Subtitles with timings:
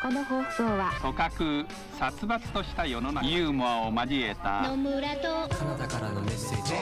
[0.00, 1.66] この放送は組閣
[1.98, 3.26] 殺伐とした世の中。
[3.26, 4.62] ユーモアを交えた。
[4.62, 6.74] 野村とカナダからのメッセージ。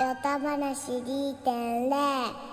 [0.00, 2.51] ヨタ話2.0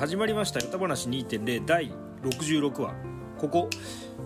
[0.00, 2.94] 始まりました「歌話2.0」第66話。
[3.36, 3.68] ここ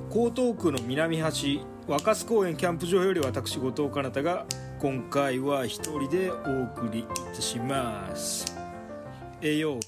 [0.09, 4.47] 江東区の南端若洲公園キャンプ場より私後藤かなたが
[4.79, 8.57] 今回は一人でお送りいたします。
[9.43, 9.81] えーよ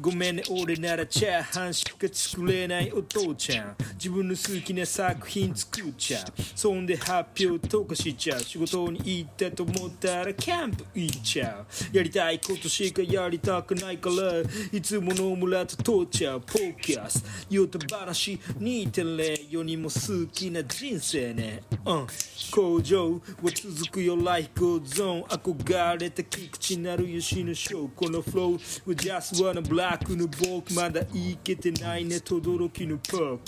[0.00, 3.76] ごめんね俺ならチャーハンしか作れないお父ちゃん。
[3.94, 6.22] 自分の好きな作品作っちゃう。
[6.54, 8.40] そんで発表とかしちゃう。
[8.40, 11.96] 仕事に行ったと思ったらキャンプ行っちゃう。
[11.96, 14.40] やりたいことしかやりたくないから
[14.72, 16.40] いつもの村と通っちゃう。
[16.40, 17.24] ポーキャス。
[17.50, 21.62] ヨタ話2.0世にも好きな人生ね。
[21.84, 22.06] うん。
[22.50, 23.20] 工場は
[23.54, 24.16] 続くよ。
[24.16, 32.20] Life goes on 憧れた菊池なる吉野翔このフロー We just wanna black の僕まだいけてないね。
[32.20, 32.46] 轟
[32.86, 33.44] のパーク。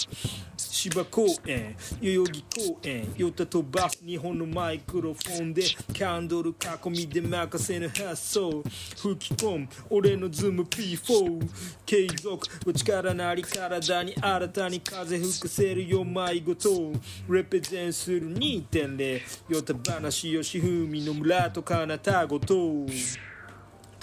[0.56, 1.76] 芝公園。
[2.00, 3.12] 代々木公園。
[3.16, 5.62] ヨタ飛ばす日本のマイクロフォンで。
[5.62, 8.62] キャンドル囲みで任せぬ発想。
[8.96, 11.48] 吹き込む俺のズーム P4
[11.84, 12.48] 継続。
[12.66, 16.92] は力なり体に新たに風吹かせるよ迷子と。
[17.28, 22.86] レペゼンする2.0ヨタ話吉文の村とかなたごと。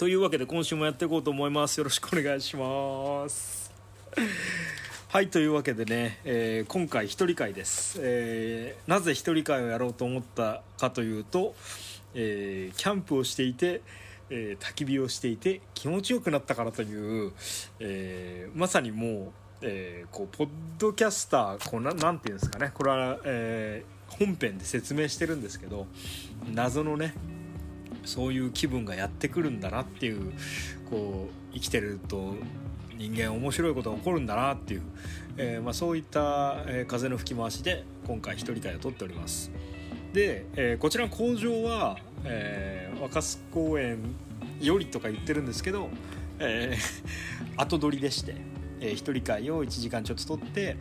[0.00, 1.76] というわけで今週もやっていこうと思います。
[1.76, 3.70] よろしくお願いします。
[5.08, 11.54] はいというわけでね、えー今回一人会です、えーなぜ一人会をやろうと思ったかというと、
[12.14, 13.82] えーキャンプをしていて、
[14.30, 17.32] えー焚き火をしていて気持ちよくなったからという、
[17.80, 22.70] えーまさにもう、えーこうポッドキャスターこうななんていうんですかね。
[22.72, 25.86] これは、えー本編で説明してるんですけど
[26.52, 27.14] 謎のね
[28.04, 30.32] そういう気分がやってくるんだなっていう
[30.88, 32.34] こう生きてると
[32.96, 34.82] 人間面白いことが起こるんだなっていう、
[35.38, 39.50] えーまあ、そういった、えー風の吹き回しで今回一人会を撮っております。
[40.12, 43.98] で、えーこちらの工場は、えー若洲公園
[44.60, 45.88] よりとか言ってるんですけど、
[46.38, 48.34] えー 後撮りでして、
[48.80, 50.76] えー一人会を1時間ちょっと撮って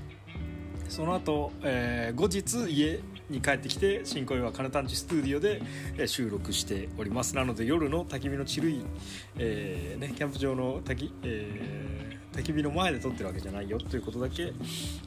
[0.90, 5.62] その後、えー後日家に帰ってきて新小岩カナタンチスタジオで、
[6.07, 7.35] 収録しております。
[7.35, 8.81] なので夜の焚き火のチルい、
[9.38, 13.79] えーね、キャンプ場の焚き、えー焚き火の前で撮ってるわけじゃないよ。
[13.79, 14.53] ということだけ、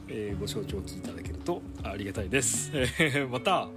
[0.09, 2.73] えーご承知おきいただけるとありがたいです、
[3.31, 3.69] また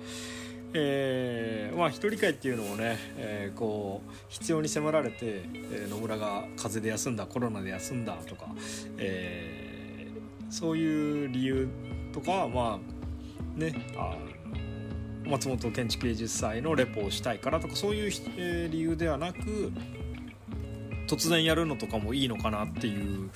[0.74, 8.48] えーまあ一人会っていうのもね、えーこう必要に迫られて、えー野村が風邪で休んだコロナで休んだとか、
[8.98, 11.68] えーそういう理由
[12.14, 12.80] とかはま
[13.56, 14.16] あねあ
[15.28, 19.72] 松本建築芸術祭のレポをしたいからとかそういう、理由ではなく
[21.08, 23.30] 突然やるのとかもいいのかなっていう、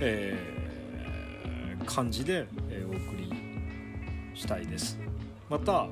[0.00, 0.70] えー
[1.86, 3.32] 感じで、えお送り
[4.34, 4.98] したいです。
[5.48, 5.88] また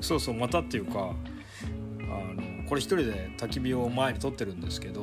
[0.00, 5.02] そうそうまたっていうかあのこれ一人で焚き火を前に撮ってるんですけど、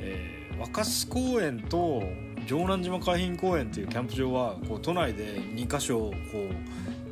[0.00, 2.02] えー若洲公園と
[2.46, 6.14] 城南島海浜公園っていうキャンプ場はこう都内で2か所こう、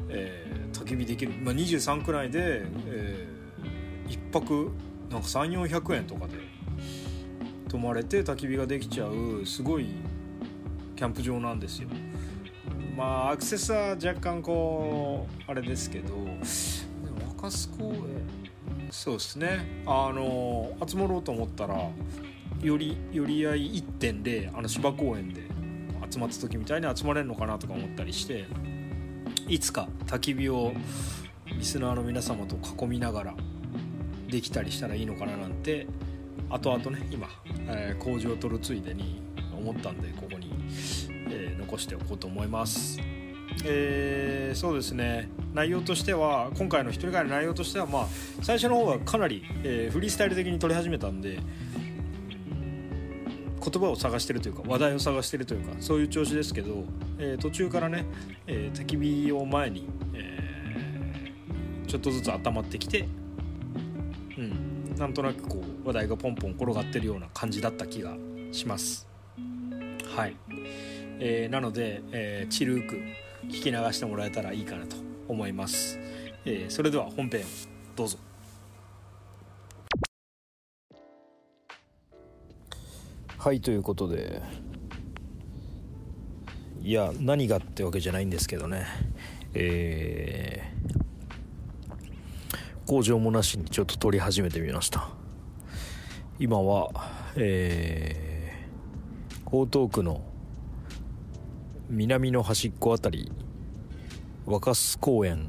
[0.09, 3.27] えー焚き火できる、まあ、23区内で、え
[4.09, 4.71] 1泊
[5.11, 6.35] なんか3400円とかで
[7.69, 9.87] 泊まれて焚き火ができちゃうすごい
[10.95, 11.89] キャンプ場なんですよ。
[12.97, 16.15] まあアクセスは若干こうあれですけど
[17.37, 18.91] 若洲公園。
[18.91, 19.83] そうですね。
[19.87, 21.89] あの集まろうと思ったら
[22.63, 25.43] より寄り合い1.0あの芝公園で
[26.11, 28.45] 集まった時みたいに集まれるのかなとか思ったりして。
[29.49, 30.73] いつか焚き火を
[31.47, 33.35] リスナーの皆様と囲みながら
[34.29, 35.87] できたりしたらいいのかななんて
[36.51, 37.29] 後々ね今、
[37.69, 39.23] えー工事を取るついでに
[39.57, 40.51] 思ったんでここに、
[41.31, 43.01] えー残しておこうと思います。
[43.65, 48.07] えーそうですね内容としては今回の一人会の内容としてはまあ
[48.43, 51.39] 最初の方はかなり、えーフリースタイル的に撮り始めたんで
[53.65, 56.85] 言葉を探してるというか話題を探してるというかそういう調子ですけど、
[57.19, 58.05] えー途中からね、
[58.47, 63.07] えー焚き火を前に、えーちょっとずつ温まってきて、
[64.37, 68.17] うん、なんとなくこう話題がポンポン転がってるような感じだった気が
[68.51, 69.07] します。
[70.17, 70.37] はい、
[71.21, 72.97] えーなので、えーチルーク
[73.47, 74.97] 聞き流してもらえたらいいかなと
[75.29, 75.99] 思います、
[76.45, 77.45] えーそれでは本編
[77.95, 78.19] どうぞ。
[83.45, 84.41] はいということで。
[86.81, 88.87] いや何がってわけじゃないんですけどね。
[89.53, 95.11] えー、工場もなしにちょっと撮り始めてみました。
[96.39, 96.89] 今は
[97.37, 100.25] えー、江東区の
[101.91, 103.31] 南の端っこあたり
[104.47, 105.49] 若洲公園、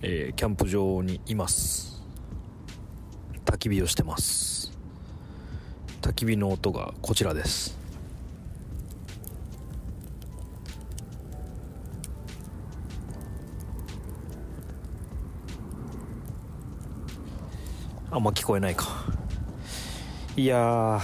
[0.00, 2.02] えー、キャンプ場にいます。
[3.44, 4.61] 焚き火をしてます。
[6.02, 7.78] 焚き火の音がこちらです。
[18.10, 19.06] あんま聞こえないか。
[20.36, 21.00] いや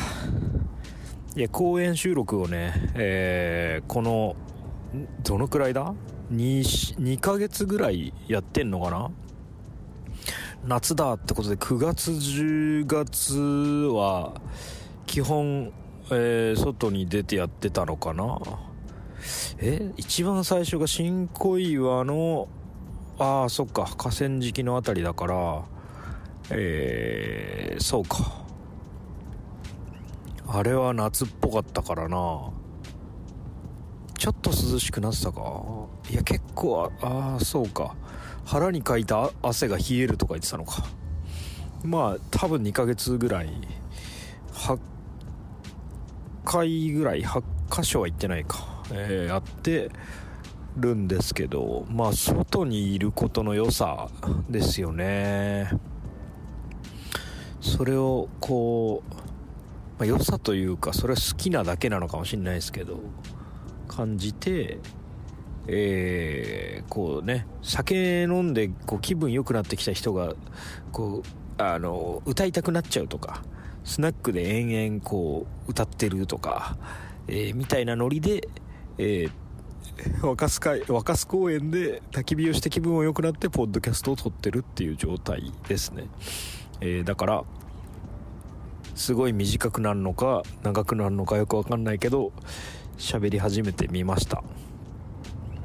[1.37, 4.35] いや公演収録をね、えー、この
[5.23, 5.95] どのくらいだ
[6.33, 9.11] ？2, 2ヶ月ぐらいやってんのかな？
[10.67, 13.37] 夏だってことで9月10月
[13.95, 14.41] は
[15.19, 15.73] 基本、
[16.13, 18.39] えー、外に出てやってたのかな？
[19.59, 22.47] え一番最初が新小岩の
[23.19, 25.65] ああそっか河川敷の辺りだから
[26.51, 28.45] えー、そうか。
[30.47, 32.17] あれは夏っぽかったからな。
[34.17, 35.43] ちょっと涼しくなってたか？
[36.13, 37.97] いや結構ああそうか。
[38.45, 40.85] 腹にかいた汗が冷えるとか言ってたのか。
[41.83, 43.51] まあ多分2ヶ月ぐらい
[44.53, 44.79] 8
[46.49, 48.83] 回ぐらい8箇所は行ってないか。
[48.91, 49.91] えー、やって
[50.79, 54.09] るんですけどまあ外にいることの良さ
[54.49, 55.71] ですよね。
[57.61, 63.01] それをこう、まあ、良さというかそれは好きなだけなのかもしれないですけど
[63.87, 64.79] 感じて
[65.67, 70.35] えー、こうね酒飲んでこう気分良くなってきた人が
[70.93, 71.23] こ
[71.59, 73.43] うあの歌いたくなっちゃうとか
[73.89, 76.77] スナックで延々こう歌ってるとか、
[77.27, 78.47] えー、みたいなノリで、
[78.99, 86.05] えー、若洲会若洲公園で焚き火をして気分を良くなってポッドキャストを撮ってるっていう状態ですね、
[86.83, 87.45] えー、だから
[88.95, 92.33] すごい短くなるのか長くなるのかよく分かんないけど
[92.99, 94.45] 喋り始めてみました。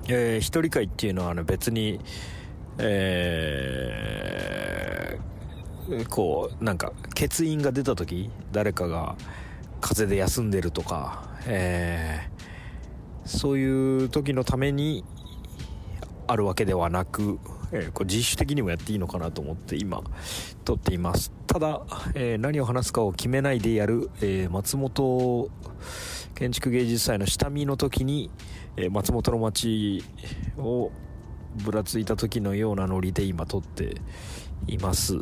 [0.07, 1.99] えー、一人会っていうのはあの別に
[2.79, 4.52] えー、
[6.09, 9.15] こうなんか欠員が出た時誰かが
[9.81, 15.03] 風邪で休んでるとか、えー、そういう時のために
[16.27, 17.39] あるわけではなく、
[17.71, 20.01] えー、これ自主的にもやっていいのかなと思って今
[20.63, 21.31] 撮っています。
[21.47, 21.81] ただ、
[22.15, 25.49] えー、何を話すかを決めないでやる、えー、松本
[26.33, 28.31] 建築芸術祭の下見の時に、
[28.77, 30.03] えー、松本の街
[30.57, 30.91] を
[31.63, 33.95] ぶらついた時のようなノリで今撮って
[34.67, 35.19] います。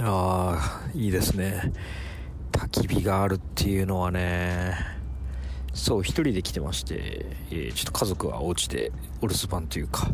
[0.00, 1.72] ああいいですね。
[2.52, 4.94] 焚き火があるっていうのはね。
[5.74, 10.06] そう一人で来てまして、えー、ちょっと家族はお家でお留守番というか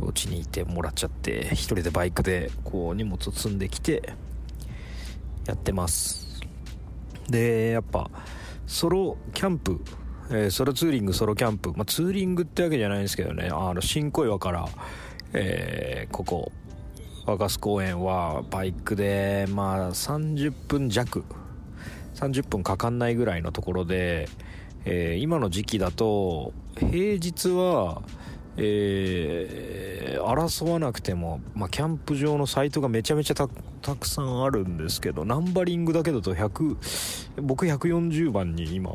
[0.00, 4.14] お家にいてもらっちゃって一人でバイクでこう荷物を積んできて
[5.46, 6.40] やってます。
[7.28, 8.08] でやっぱ
[8.66, 9.80] ソロキャンプ、
[10.30, 13.48] えー、ソロツーリングソロキャンプ、まあ、ツーリングってわけじゃないんですけどね。
[13.52, 14.68] あの新小岩から、
[15.32, 16.52] えー、ここ
[17.26, 21.24] 若洲公園はバイクでまあ30分弱。
[22.14, 24.28] 30分かかんないぐらいのところで、
[24.84, 28.02] えー、今の時期だと平日は
[28.56, 38.92] えー、争わなくても、まあ、キャンプ場のサイトがめちゃめちゃたくさんあるんですけどナンバリングだけだと100僕140番に今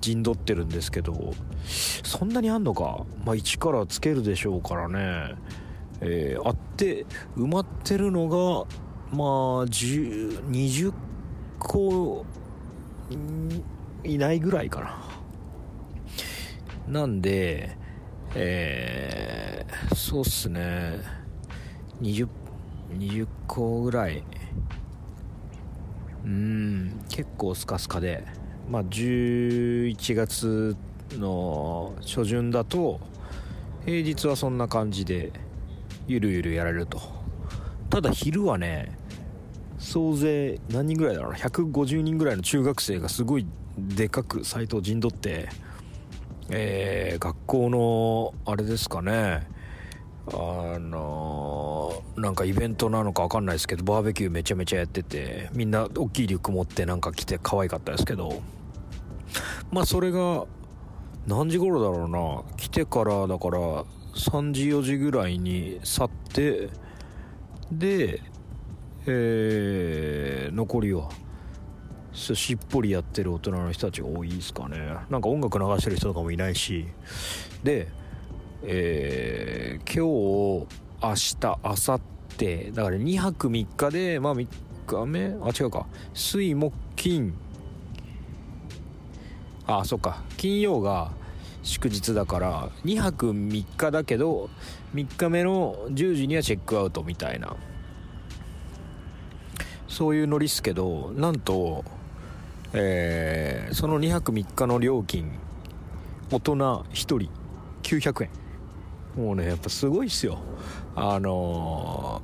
[0.00, 1.34] 陣取ってるんですけど
[1.66, 5.34] そんなにあんのか、まあ、1からつけるでしょうからね、
[6.06, 7.06] えー、あって
[7.36, 8.66] 埋まってるのが
[9.10, 9.26] まあ
[9.66, 10.92] 20
[11.58, 12.26] 個
[14.04, 15.04] いないぐらいかな。
[16.86, 17.76] なんで
[18.34, 21.00] えー、そうっすね。
[22.02, 22.28] 20
[22.98, 24.22] 20個ぐらい。
[26.24, 28.24] うん結構スカスカで。
[28.68, 30.76] まあ11月
[31.12, 33.00] の初旬だと
[33.84, 35.32] 平日はそんな感じで
[36.06, 37.00] ゆるゆるやれると。
[37.90, 38.98] ただ昼はね
[39.78, 41.38] 総勢何人ぐらいだろうな。
[41.38, 43.46] 150人ぐらいの中学生がすごい
[43.78, 45.48] でかくサイトを陣取って
[46.50, 49.46] えー、学校のあれですかね。
[50.26, 58.40] あのー、なんかイベントなのか分かんないですけどバーベキューめちゃめちゃやっててみんな大きいリュック持ってなんか来て可愛かったですけど
[59.70, 60.46] まあそれが
[61.26, 62.56] 何時頃だろうな。
[62.56, 63.84] 来てからだから
[64.14, 66.68] 3時4時ぐらいに去って
[67.70, 68.20] で
[69.06, 71.10] えー、残りは
[72.12, 74.78] しっぽりやってる大人の人たちが多いですかね。
[75.10, 76.86] なんか音楽流してる人とかもいないし。
[77.62, 77.88] で
[78.62, 80.68] えー今日
[81.02, 82.00] 明日明後
[82.38, 82.72] 日。
[82.72, 84.46] だから2泊3日でまあ3
[84.86, 85.36] 日目？
[85.42, 85.86] あ違うか。
[86.14, 87.34] 水木金。
[89.66, 90.22] あそっか。
[90.36, 91.10] 金曜が
[91.64, 94.50] 祝日だから2泊3日だけど
[94.94, 97.56] 3日目の10時にはチェックアウトみたいな。
[99.88, 101.84] そういうノリっすけどなんと、
[102.72, 105.38] えーその2泊3日の料金
[106.30, 107.30] 大人1人
[107.82, 108.30] 900円。
[109.16, 110.38] もうねやっぱすごいっすよ。
[110.94, 112.22] あの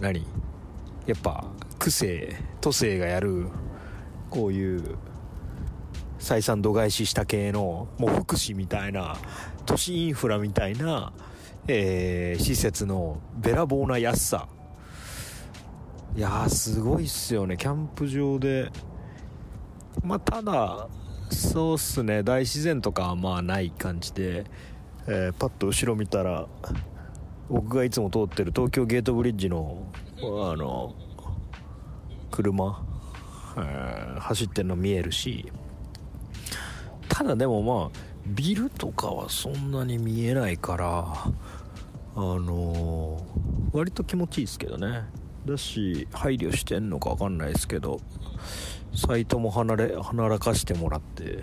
[0.00, 0.26] ー何？
[1.06, 1.44] やっぱ
[1.78, 3.48] 区政都政がやる
[4.30, 4.96] こういう
[6.18, 9.16] 採算度外視した系のもう福祉みたいな
[9.66, 11.12] 都市インフラみたいな、
[11.66, 14.48] えー施設のべらぼうな安さ。
[16.16, 17.56] いやーすごいっすよね。
[17.56, 18.70] キャンプ場で。
[20.02, 20.88] まあただ
[21.30, 22.22] そうっすね。
[22.22, 24.44] 大自然とかはまあない感じで、
[25.06, 26.46] えーパッと後ろ見たら
[27.48, 29.86] 僕がいつも通ってる東京ゲートブリッジの
[30.18, 30.94] あの
[32.30, 32.84] 車、
[33.56, 35.52] えー走ってるの見えるし
[37.18, 37.98] ただでもまあ
[38.28, 41.04] ビルとかはそんなに見えないから
[42.14, 45.02] あのー割と気持ちいいですけどね。
[45.44, 48.00] だし配慮してんのか分かんないですけど
[48.94, 51.42] サイトも離れ離らかしてもらって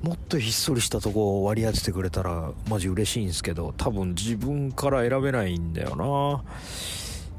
[0.00, 6.44] もっとひっそりしたとこを割り当ててくれたらマジ嬉しいんですけど多分自分から選べないんだよな、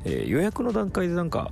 [0.04, 1.52] えー予約の段階でなんか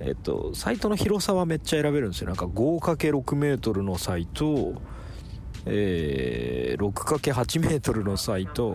[0.00, 2.28] えっとサイトの広さはめっちゃ選べるんですよ。
[2.28, 4.74] なんか 5×6 メートルのサイト
[5.66, 8.74] えー 6×8 メートルのサイト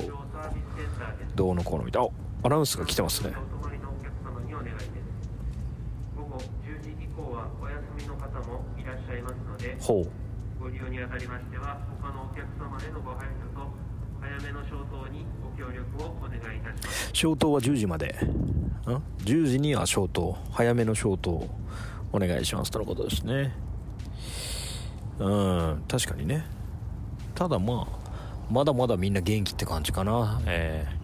[1.36, 2.08] どうのこうのみたいな。
[2.10, 2.12] あ
[2.48, 3.30] アナウンスが来てますね。
[3.30, 4.92] お泊まりのお客様にお願いです
[6.18, 10.12] 午後10時以降はお休みの方もいらっしゃいますのでほう。
[10.60, 13.72] ご利用にあたりましては他のお客様へのご配慮と
[14.20, 17.10] 早めの消灯にご協力をお願いいたします。
[17.13, 18.08] 消灯は10時まで。
[18.08, 20.38] ん10時には消灯。
[20.52, 21.48] 早めの消灯
[22.12, 23.54] お願いしますとのことですね。
[25.20, 25.84] うん。
[25.88, 26.46] 確かにね。
[27.34, 28.04] ただまあ
[28.52, 30.42] まだまだみんな元気って感じかな。
[30.46, 31.04] えー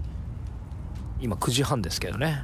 [1.22, 2.44] 今9時半ですけどね。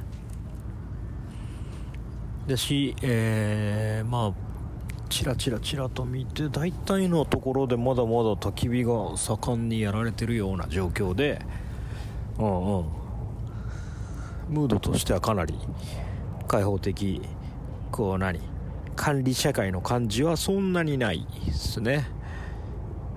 [2.46, 4.32] だしえーまあ
[5.08, 11.40] チラチラチラと見て大体のところでまだまだ焚き火が盛んにやられてるような状況で。
[12.38, 13.05] うんうん
[14.48, 15.54] ムードとしてはかなり
[16.48, 17.22] 開放的
[17.90, 18.40] こう何
[18.94, 22.06] 管理社会の感じはそんなにないですね。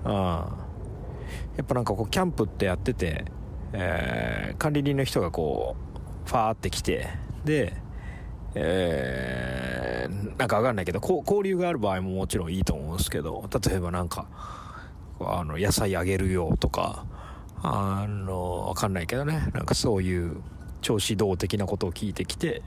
[0.03, 0.65] あ
[1.55, 3.25] やっぱなんかこうキャンプってやってて、
[3.74, 5.75] えー管理人の人がこ
[6.25, 7.07] うファーって来て
[7.45, 7.74] で
[8.55, 14.27] えーなんかわかんないけど交流がある場合ももちろんいいと思うんですけど例えばなんか
[15.19, 17.05] あの野菜あげるよとか
[17.62, 19.50] あのわかんないけどね。
[19.53, 20.41] なんかそういう
[20.81, 22.62] 調子道的なことを聞いてきて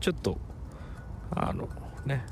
[0.00, 0.38] ちょっと
[1.30, 1.68] あの
[2.04, 2.24] ね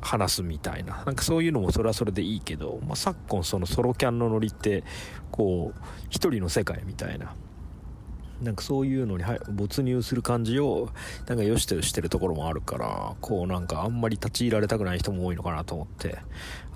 [0.00, 1.02] 話すみたいな。
[1.04, 4.84] なんかそういうのもそれはそれでいいけど、まあ、昨今そのソロキャンのノリって
[5.32, 7.34] こう一人の世界みたいな。
[8.42, 10.90] なんかそういうのに没入する感じを
[11.26, 16.18] なんか良しとしてるところもあるからこうなんかあんまり立ち入られたくない人も多いのかなと思って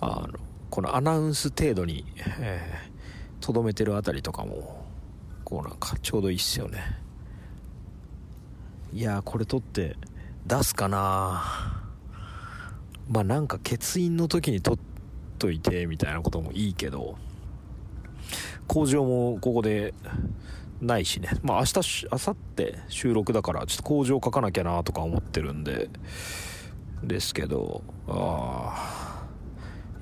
[0.00, 0.40] あの
[0.70, 2.04] このアナウンス程度に
[3.40, 4.86] とど、めてるあたりとかも
[5.44, 7.01] こうなんかちょうどいいっすよね。
[8.92, 9.96] いやこれ撮って
[10.46, 11.42] 出すかな。
[13.08, 14.78] まあなんか欠員の時に撮っ
[15.38, 17.16] といてみたいなこともいいけど
[18.66, 19.94] 工場もここで
[20.80, 21.30] ないしね。
[21.42, 25.88] まあ明日し明後日収録だからちょっと工場書かなきゃなとか思ってるんで
[27.02, 29.26] ですけどああ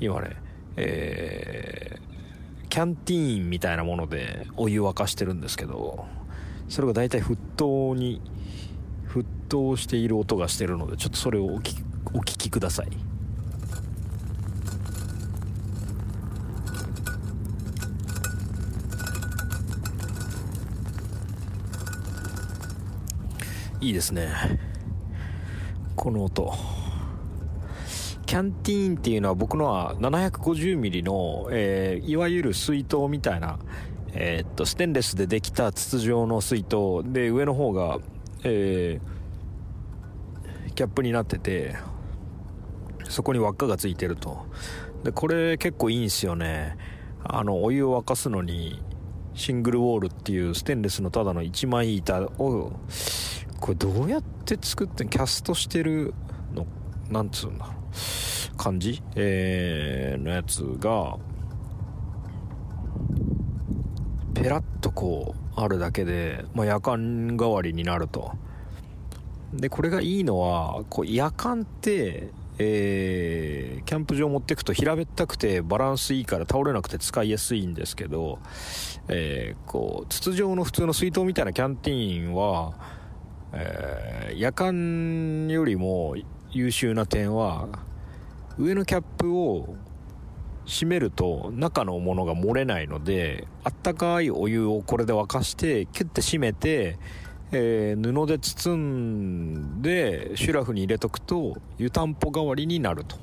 [0.01, 0.37] 今ね
[0.77, 2.11] えー
[2.69, 6.07] キャンティーンみたいなものでお湯沸かしてるんですけど
[6.69, 8.23] それが大体沸騰に
[9.13, 12.89] 沸騰している音がしてるのでちょっとそれをお聞きお聞きください。
[23.81, 24.29] いいですね。
[25.97, 26.53] この音。
[28.27, 33.59] キャンティーンっていうのは僕のは 750mm の、えーいわゆる水筒みたいな、
[34.13, 37.99] えーっとステンレスでできた筒状の水筒で上の方が、
[38.45, 39.21] えー
[40.75, 41.77] キャップになってて
[43.09, 44.47] そこに輪っかがついてると。
[45.05, 46.77] でこれ結構いいんすよね。
[47.23, 48.83] あのお湯を沸かすのに
[49.35, 52.73] シングルウォールっていうステンレスのただの一枚板を
[53.59, 56.15] これどうやって作ってキャストしてる
[56.55, 56.67] の
[57.11, 61.19] なんつうんだろう感じ、えーのやつが
[64.35, 68.33] ペラッとこうあるだけで、まあ、夜間代わりになると。
[69.53, 72.29] でこれがいいのはこう夜間って
[72.59, 78.39] えーキャンプ場持ってくと平べったくてバランスいいから倒れなくて使いやすいんですけど、
[79.09, 82.75] えーこう筒状の普通の水筒みたいなキャンティーンは、
[83.53, 86.15] えー夜間よりも
[86.51, 87.69] 優秀な点は
[88.59, 89.75] 上のキャップを
[90.67, 96.99] 閉めると中のものが漏れないのであったかいお湯をこれで沸かしてキュッて閉めて、
[97.53, 103.17] えー布で包んでシュラフに入れとくと湯たんぽ代わりになると。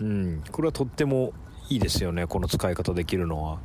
[0.00, 1.32] うんこれはとっても
[1.68, 3.60] いいですよねこの使い方できるのは。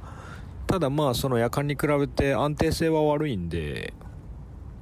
[0.67, 3.93] ただまあその夜間に比べて安定性は悪いんで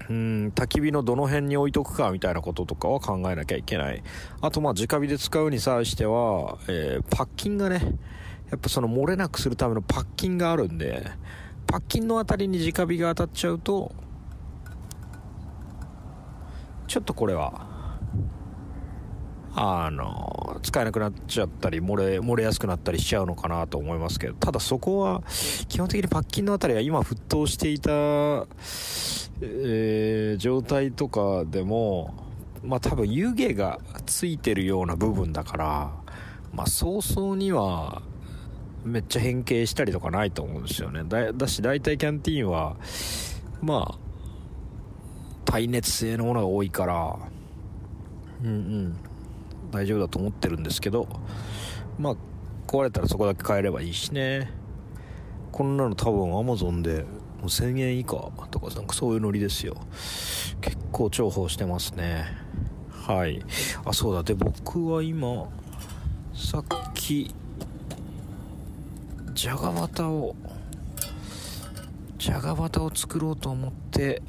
[0.09, 4.03] うん焚き火のどの辺に置いとくかみたいなこととかは考えなきゃいけない。
[4.41, 7.81] あとまあ直火で使うに際しては、えーパッキンがね
[8.51, 11.03] やっぱその漏れなくするためのパッキンがあるんで
[11.65, 13.91] パッキンのあたりに直火が当たっちゃうと
[16.87, 17.74] ちょっとこれは
[19.57, 25.23] あの使えなくなっちゃったり漏れ漏れやすくなったりしちゃうのかなと思いますけどただそこは
[25.69, 27.91] 基本的にパッキンのあたりは今沸騰していた、
[29.41, 32.13] えー状態とかでも
[32.63, 35.91] まあ多分湯気がついてるような部分だから
[36.53, 38.01] まあ早々には
[38.83, 41.03] めっちゃ変形したりとかないと思うんですよね。
[41.07, 42.75] だだし大体キャンティーンは
[43.61, 44.05] まあ
[45.45, 47.17] 耐熱性のものが多いから。
[48.43, 49.14] うんうん。
[49.75, 51.07] 大丈夫だと思ってるんですけど
[51.99, 52.15] まあ
[52.67, 54.51] 壊れたらそこだけ変えればいいしね。
[55.51, 59.77] こんなの多分 Amazon でもう1000円以下とかなんかそういうノリですよ。
[60.61, 62.25] 結構重宝してますね。
[62.91, 63.41] はい。
[63.85, 64.23] あそうだ。
[64.23, 65.47] で僕は今
[66.33, 66.63] さっ
[66.93, 67.33] き
[69.33, 70.35] じゃがバタを
[72.17, 74.21] じゃがバタを作ろうと思って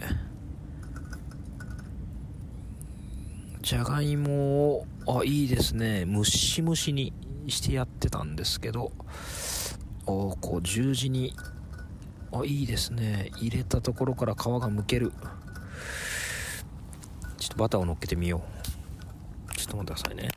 [3.62, 6.04] じゃがいもをあいいですね。
[6.04, 7.12] ムシムシに
[7.46, 8.90] してやってたんですけど。
[10.04, 11.34] おこう十字に。
[12.32, 13.30] あいいですね。
[13.36, 15.12] 入れたところから皮がむける。
[17.38, 18.42] ちょっとバターを乗っけてみよ
[19.48, 19.54] う。
[19.54, 20.28] ちょっと待ってくださいね。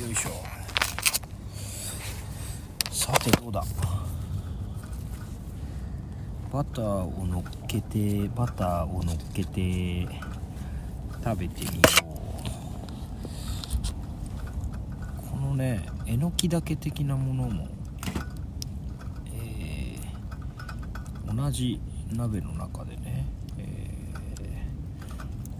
[0.00, 0.30] よいしょ。
[2.90, 3.64] さてどうだ。
[6.52, 10.27] バターを乗っけてバターを乗っけて。
[11.28, 11.82] 食べてみよ
[15.22, 15.30] う。
[15.30, 17.68] このねえのきだけ的なものも、
[19.26, 21.78] えー同じ
[22.16, 23.26] 鍋の中でね、
[23.58, 23.90] え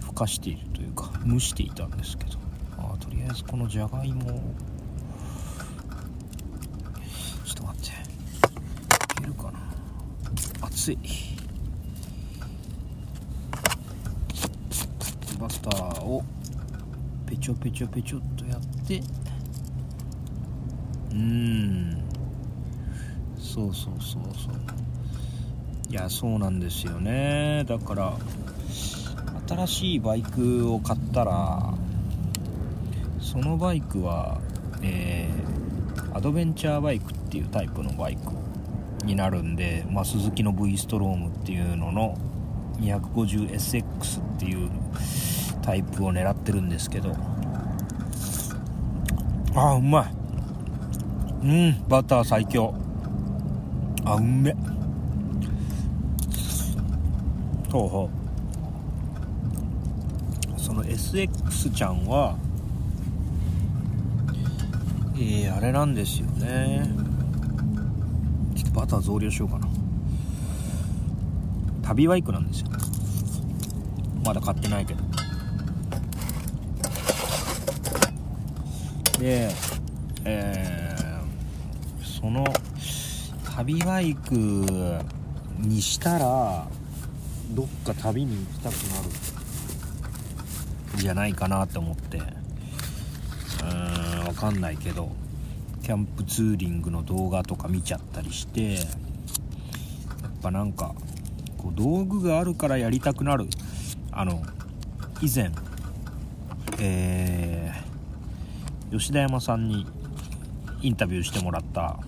[0.01, 2.39] ーふかしているというか蒸していたんですけど
[2.79, 4.25] あとりあえずこのじゃがいも
[7.45, 7.91] ちょっと待って。
[7.91, 7.93] い
[9.21, 9.59] けるかな。
[10.63, 10.99] 熱い。
[15.39, 16.23] バスターを
[17.27, 18.99] ペチョペチョペチョっとやって。
[21.11, 22.03] うーん。
[23.39, 24.55] そうそうそうそう。
[25.91, 27.65] いやそうなんですよね。
[27.67, 28.13] だから
[29.49, 31.75] 新しいバイクを買ったら
[33.21, 34.41] そのバイクは
[34.83, 35.49] えー
[36.19, 38.33] アドベンチャーバイクっていうタイプのバイク
[39.07, 42.19] になるんで、まあ、スズキの V ストロームっていうのの
[42.81, 44.69] 250SX っていう
[45.69, 47.15] タイプを狙ってるんですけど。
[49.55, 51.47] あーうまい。
[51.47, 52.75] うんバター最強。
[54.03, 54.57] あうめ
[57.71, 58.11] ほうほ
[60.57, 60.59] う。
[60.59, 62.39] その SX ちゃんは
[65.17, 66.89] えー、あれなんですよね。
[68.57, 69.69] ちょっとバター増量しようかな。
[71.83, 72.69] 旅バイクなんですよ。
[74.25, 75.08] まだ買ってないけど。
[79.29, 79.51] で
[80.25, 82.45] えーその
[83.55, 84.35] 旅バイク
[85.59, 86.67] にしたら
[87.51, 89.09] どっか旅に行きたくなる。
[90.97, 92.17] んじゃないかなと思って。
[92.19, 95.11] うーんわかんないけど
[95.83, 98.87] キャンプツーリングの動画とか見ちゃったりしてやっ
[100.43, 100.95] ぱなんか
[101.59, 103.47] こう道具があるからやりたくなる。
[104.11, 104.43] あの
[105.21, 105.51] 以前
[106.81, 107.88] えー
[108.91, 109.87] 吉田山さんに
[110.81, 111.99] インタビューしてもらった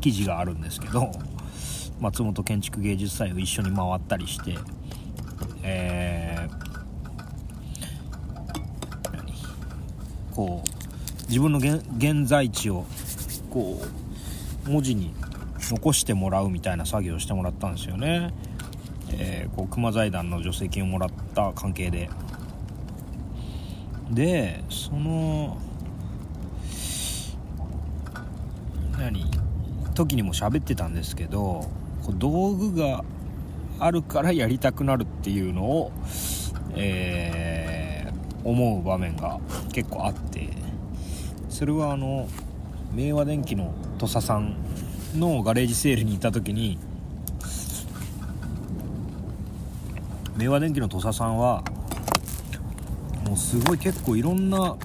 [0.00, 1.10] 記事があるんですけど
[2.00, 4.56] 松本建築芸術祭を一緒に回ったりして、
[5.62, 12.84] えー、こう自分の現在地を
[13.50, 13.80] こ
[14.66, 15.14] う文字に
[15.58, 18.32] 残してもらうみたいな作業をしてもらったんですよね。
[19.12, 22.10] えー、こう熊財団の助成金をもらった関係で
[24.10, 25.56] でその
[29.96, 31.68] 時にも喋ってたんですけど
[32.18, 33.02] 道具が
[33.80, 35.92] あるからやりたくなるっていうのを、
[36.76, 39.40] えー、思う場面が
[39.72, 40.48] 結構あって
[41.48, 42.28] それはあの
[42.92, 44.56] 明和電機の土佐さん
[45.16, 46.78] のガレージセールに行った時に
[50.36, 51.64] 明和電機の土佐さんは
[53.24, 54.76] もうすごい結構いろんな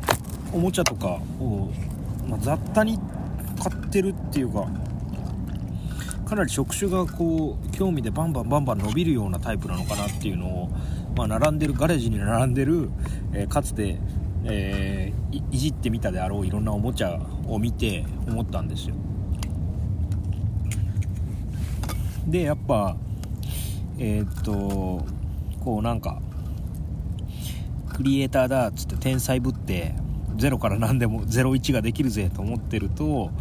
[0.53, 1.69] おもちゃとかを、
[2.27, 2.97] まあ、雑多に
[3.61, 4.67] 買ってるっていうか
[6.31, 10.69] かなり職種がこう興味でバンバンバンバン伸びるようなタイプなのかなっていうのを、
[11.13, 12.89] まあ、並んでるガレージに並んでる、
[13.33, 13.99] えー、かつて、
[14.45, 18.95] えー、いじってみたであろういろんなおもちゃを見て思ったんですよ。
[22.25, 22.95] でやっぱ
[23.97, 25.05] えー、っと
[25.59, 26.21] こうなんか
[27.93, 29.95] クリエイターだっつって天才ぶって
[30.37, 33.31] 0から何でも01ができるぜと思ってると、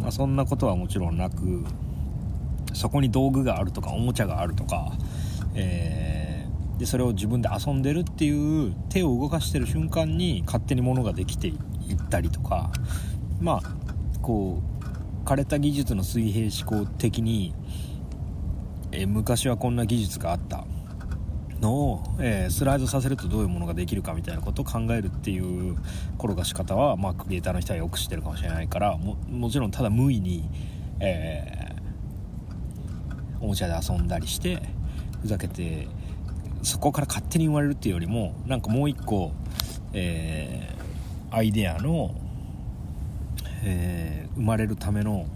[0.00, 1.64] まあ、そんなことはもちろんなく
[2.74, 4.92] そこに道具があるとかおもちゃがあるとか、
[5.54, 11.56] えー、でそれを自分で遊んでるっていう手を動かしてる瞬間に勝手に物ができていっ
[12.08, 12.70] たりとか
[13.40, 17.54] まあこう枯れた技術の水平思考的に、
[18.92, 20.64] えー、昔はこんな技術があった。
[21.60, 25.76] のを、えー、スライドさせるとどういうものができるかみたいなことを考えるっていう
[26.18, 30.48] 転がし方は、まあ、クリエイターの人はよく知ってるかもしれないからもちろんただ無意に、
[31.00, 31.59] え、
[33.40, 34.62] おもちゃで遊んだりして
[35.22, 35.88] ふざけて
[36.62, 39.32] そこから勝手に生まれるっていうよりもなんかもう一個、
[39.92, 42.14] えー、アイデアの、
[43.64, 45.26] えー、生まれるための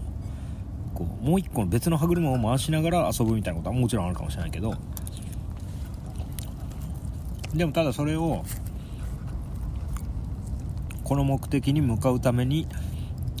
[0.93, 4.75] こうもう一個の別の歯車を回しながら遊ぶみたいなことはもちろんあるかもしれないけど
[7.53, 8.43] でもただそれを
[11.03, 12.67] この目的に向かうために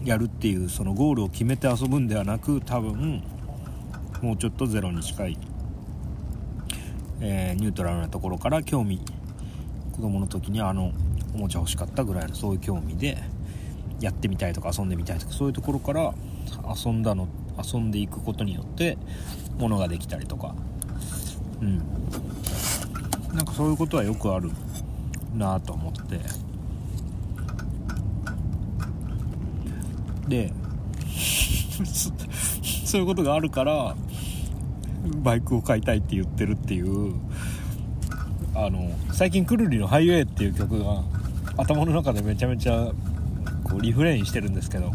[0.03, 3.23] やるっていうそのゴールを決めて遊ぶんではなく多分
[4.21, 5.37] もうちょっとゼロに近い、
[7.21, 8.99] えー、ニュートラルなところから興味
[9.91, 10.91] 子供の時にあの
[11.33, 13.17] おもちゃ欲しかったぐらいのそういう興味で
[13.99, 16.13] やってみたいとか遊んでみたいとかそういうところから
[16.85, 17.27] 遊んだの
[17.63, 18.97] 遊んでいくことによって
[19.57, 20.53] ものができたりとか。
[21.61, 21.77] うん。
[23.33, 24.49] なんかそういうことはよくある
[25.33, 26.19] なと思って。
[30.27, 30.51] で
[32.85, 33.95] そういうことがあるから
[35.23, 37.15] バイクを買いたいって言ってるっていう
[38.53, 41.03] あの最近くるりの「ハイウェイ」っていう曲が
[41.57, 42.91] 頭の中でめちゃめちゃ
[43.63, 44.91] こうリフレインしてるんですけど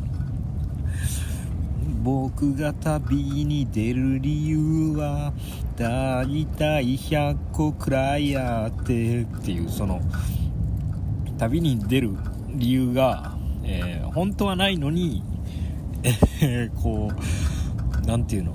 [2.02, 5.32] 僕が旅に出る理由は
[5.76, 10.00] だいたい100個くらいあってっていうその
[11.38, 12.12] 旅に出る
[12.54, 15.22] 理由が、えー、本当はないのに、
[16.42, 17.14] えー、こう
[18.10, 18.54] 何て言うの？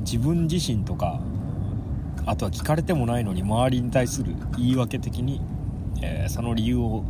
[0.00, 1.20] 自分自身とか
[2.26, 5.40] あとは聞かれてもないのに周りに対する言い訳的に、
[6.02, 7.04] えー、その理由を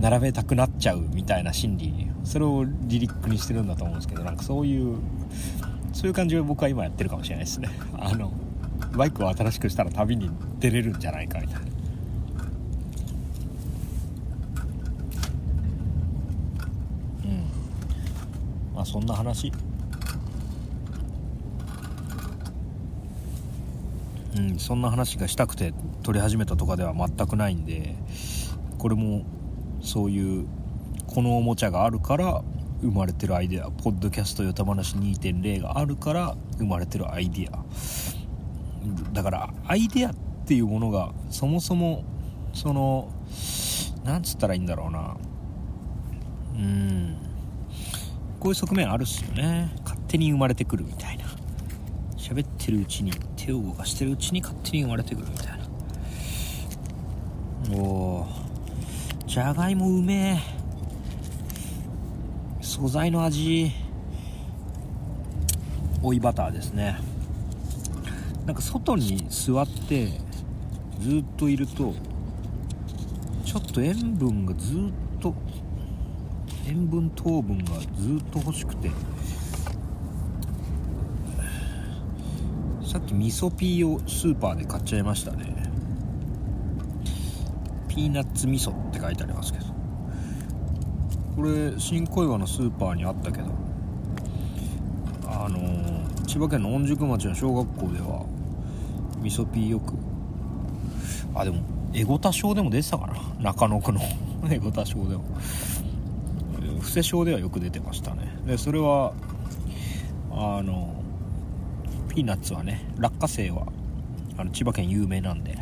[0.00, 4.98] 並べたくなっちゃうみたいな心理それをリリックにしてるんだと思うんですけどなんかそういう
[5.92, 7.68] そういう感じを僕は今やってるかもしれないですね。
[7.96, 8.32] あの
[8.96, 11.60] バイクを新しくしたら旅に出れるんじゃないかみたいな。
[11.60, 11.64] う
[17.28, 17.44] ん。
[18.74, 19.52] まあそんな話。
[24.36, 27.94] うんそんな話がしたくて撮り始めたとかでは全くないんで
[28.78, 29.24] これも
[29.80, 30.46] そういう
[31.06, 32.42] このおもちゃがあるから
[32.80, 37.64] 生まれてるアイデアポッドキャストよた話2.0があるから生まれてるアイデア。
[39.12, 40.14] だからアイデアっ
[40.46, 42.04] ていうものがそもそも
[42.52, 43.10] その
[44.04, 45.16] なんつったらいいんだろうな。
[46.56, 47.16] うん。
[48.38, 49.70] こういう側面あるっすよね。
[49.84, 51.24] 勝手に生まれてくるみたいな。
[52.18, 53.12] 喋ってるうちに。
[53.44, 55.54] 手を動かしてるうちに勝手に生まれてくるみたいな。
[57.78, 58.26] お
[59.26, 60.44] じゃがいもうめえ。
[62.62, 63.70] 素材の味。
[66.02, 66.96] 追いバターですね。
[68.46, 70.08] なんか外に座って
[71.00, 71.92] ずっといると
[73.44, 74.76] ちょっと塩分がずっ
[75.20, 75.34] と
[76.66, 78.92] 塩分糖分がずっと欲しくて。
[82.94, 85.52] さっき味噌ピーをスーパーで買っちゃいましたね。
[87.88, 89.64] ピーナッツ味噌って書いてありますけど。
[91.34, 93.46] これ新小岩のスーパーにあったけど
[95.26, 98.24] あのー千葉県の御宿町の小学校では
[99.20, 99.94] 味噌ピーよく
[101.34, 103.14] あでもエゴタ賞でも出てたかな。
[103.40, 104.02] 中野区の
[104.48, 105.24] エゴタ賞でも。
[106.80, 108.38] 布施賞ではよく出てましたね。
[108.46, 109.14] でそれは
[110.30, 111.02] あの
[112.14, 113.66] ピーナッツはね落花生は
[114.38, 115.58] あの千葉県有名なんで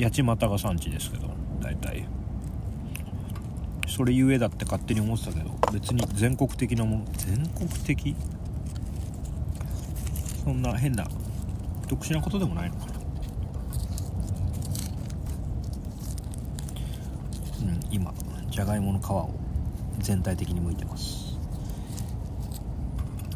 [0.00, 1.28] 八街が産地ですけど
[1.60, 2.06] 大体。
[3.88, 8.14] それゆえだって勝手に思ってたけど別に全国的なもの全国的？
[10.44, 11.08] そんな変な
[11.88, 12.92] 特殊なことでもないのかな。
[17.62, 18.14] うん今
[18.50, 19.30] じゃがいもの皮を
[19.98, 21.36] 全体的に剥いてます。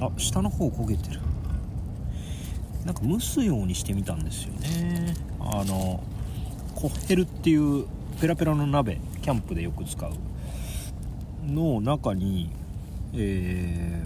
[0.00, 1.20] あ下の方焦げてる。
[2.84, 5.14] なんか蒸すようにしてみたんですよね。
[5.40, 6.02] あの
[6.74, 7.86] コッヘルっていう
[8.20, 10.12] ペラペラの鍋キャンプでよく使う
[11.46, 12.50] の中に
[13.14, 14.02] え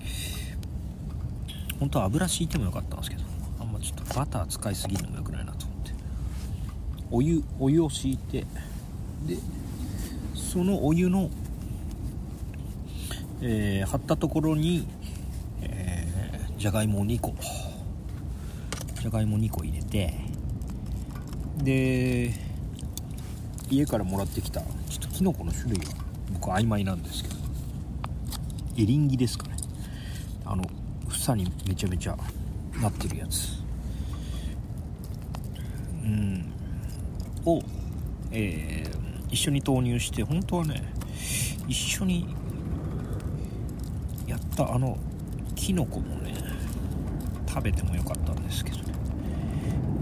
[0.00, 3.22] ー、本当は油敷いてもよかったんですけど
[3.60, 5.92] あんまちょっとバター使いすぎるのもよくないなと思って。
[7.12, 8.44] お湯お湯を敷いて
[9.26, 9.36] で
[10.34, 11.30] そのお湯の、
[13.42, 14.88] えー張ったところに、
[16.60, 17.34] じゃがいも2個。
[19.00, 20.12] じゃがいも2個入れて
[21.64, 22.34] で
[23.70, 25.94] 家からもらってきたちょっとキノコの種類は
[26.34, 27.36] 僕曖昧なんですけど
[28.76, 29.56] エリンギですかね。
[30.44, 30.64] あの
[31.08, 32.18] 房にめちゃめちゃ
[32.78, 33.62] なってるやつ。
[36.04, 36.52] うん。
[37.46, 37.62] を、
[38.32, 40.92] えー一緒に投入して本当はね
[41.68, 42.26] 一緒に
[44.26, 44.98] やったあの
[45.54, 46.29] キノコもね
[47.60, 48.84] 食べてもよかったんですけどね。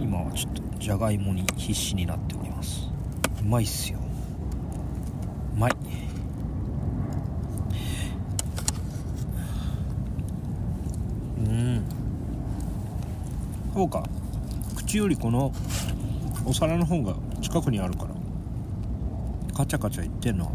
[0.00, 2.88] 今はちょっとじゃがいもに必死になっております。
[3.42, 3.98] うまいっすよ。
[5.56, 5.72] うまい。
[11.38, 11.82] うん。
[13.74, 14.04] そうか。
[14.76, 15.52] 口よりこの
[16.46, 18.10] お皿の方が近くにあるから
[19.56, 20.52] カチャカチャ言ってんのは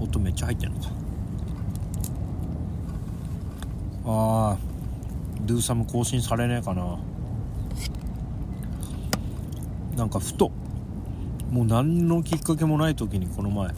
[0.00, 0.90] 音めっちゃ入ってんのか。
[4.06, 4.71] あー。
[5.44, 6.98] ドゥーサム更新されねえかな。
[9.96, 10.50] なんかふと
[11.50, 13.68] もう何のきっかけもない時にこの前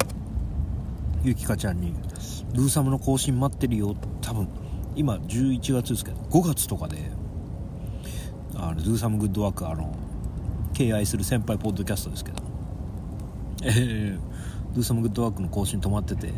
[1.25, 1.93] ゆきかちゃんに
[2.55, 4.49] 「ドゥーサムの更新待ってるよ」多分
[4.95, 7.11] 今11月ですけど5月とかで
[8.55, 9.93] あのドゥーサムグッドワークあの
[10.73, 12.43] 敬愛する先輩ポッドキャストですけど
[13.65, 14.19] ええー、
[14.73, 16.33] ドゥーサムグッドワークの更新止まってて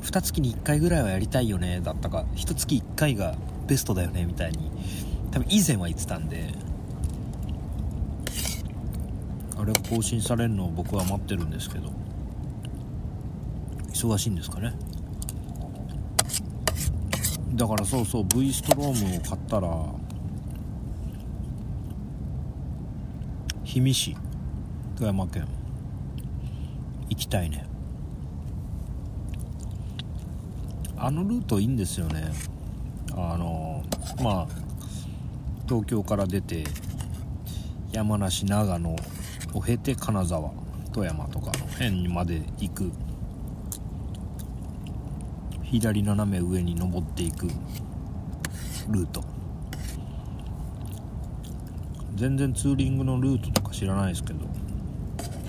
[0.00, 4.70] 2月に1回ぐらいはやりたいよねだったか1月1回がベストだよねみたいに。
[5.30, 6.54] 多分以前は言ってたんで。
[9.56, 11.92] あれが更新されるのを僕は待ってるんですけど。
[13.92, 14.74] 忙しいんですかね。
[17.54, 19.68] だからそうそう V ストロームを買ったら
[23.64, 24.16] 氷見市
[24.96, 25.46] 富山県。
[27.08, 27.64] 行きたいね。
[30.96, 32.32] あのルートいいんですよね。
[33.16, 33.82] あの
[34.22, 34.46] まあ
[35.68, 36.64] 東京から出て
[37.92, 38.96] 山梨長野
[39.54, 40.50] を経て金沢
[40.92, 42.92] 富山とかの辺にまで行く。
[45.62, 47.48] 左斜め上に登っていく。
[48.88, 49.24] ルート。
[52.14, 54.46] 全然ツーリングのルートとか知らないですけど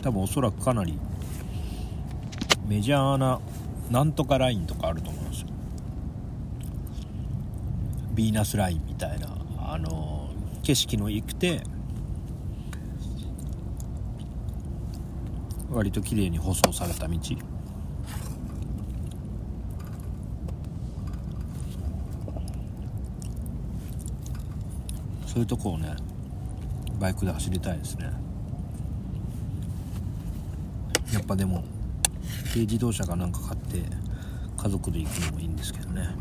[0.01, 0.97] 多分おそらくかなり
[2.67, 3.39] メジャーな
[3.91, 5.47] なんとかラインとかあると思うんですよ。
[8.15, 10.29] ヴィーナスラインみたいなあの
[10.63, 11.61] 景色の良くて
[15.69, 17.19] 割と綺麗に舗装された道。
[25.27, 25.93] そういうとこをね
[26.97, 28.09] バイクで走りたいですね。
[31.13, 31.65] やっぱでも
[32.53, 33.83] 軽自動車かなんか買って
[34.55, 36.15] 家族で行くのもいいんですけどね。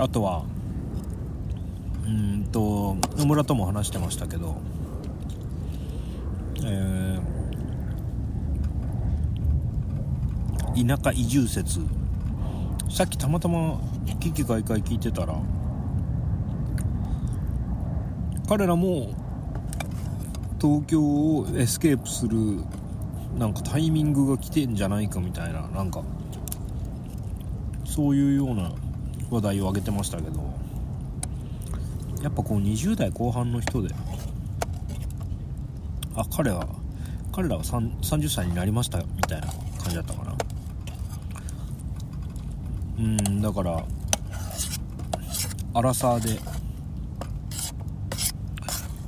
[0.00, 0.44] あとは
[2.06, 4.56] うんと野村とも話してましたけど
[6.64, 7.20] えー
[10.86, 11.80] 田舎移住説。
[12.88, 13.80] さっきたまたま
[14.20, 15.36] 奇奇怪怪聞いてたら
[18.48, 19.14] 彼らも
[20.60, 22.36] 東京をエスケープする
[23.38, 26.02] なんかタイミングが来てんじゃないかみたいななんか
[27.84, 28.72] そういうような
[29.30, 30.40] 話題を挙げてましたけど
[32.22, 33.94] やっぱこう20代後半の人で
[36.16, 36.66] あ彼は
[37.32, 40.36] 彼らは30歳になりましたみたいな感じだったかな。
[42.98, 43.82] うんだから
[45.72, 46.38] アラサーで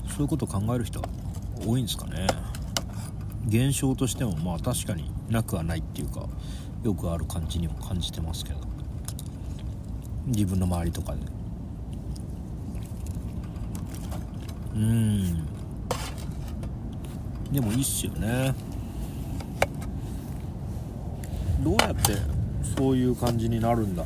[0.09, 1.09] そういうことを考える人は
[1.67, 2.27] 多いんですかね。
[3.49, 6.27] 現象としてもまあ確かになくはないっていうか
[6.85, 8.72] よくある感じにも感じてますけど。
[10.33, 11.19] 自分の周りとかで。
[14.75, 15.47] うん。
[17.53, 18.55] でもいいっすよね。
[21.63, 22.17] どうやって
[22.77, 24.05] そういう感じになるんだ？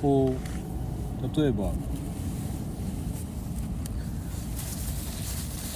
[0.00, 1.64] こう例えば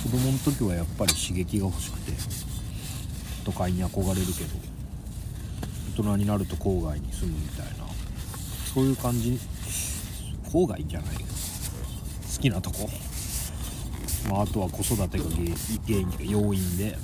[0.03, 2.13] 子供の時はやっぱり刺激が欲しくて
[3.45, 4.51] 都会に憧れるけど
[5.99, 7.84] 大人になると郊外に住むみたいな。
[8.75, 9.39] そういう感じ。
[10.53, 11.17] 郊外じゃない。
[11.17, 12.91] 好きなとこ、
[14.29, 16.99] まあ、あとは子育てが原因とか要因で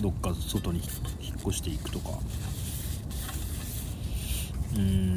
[0.00, 0.80] どっか外に
[1.20, 2.10] 引っ越していくとか。
[4.76, 5.16] うん。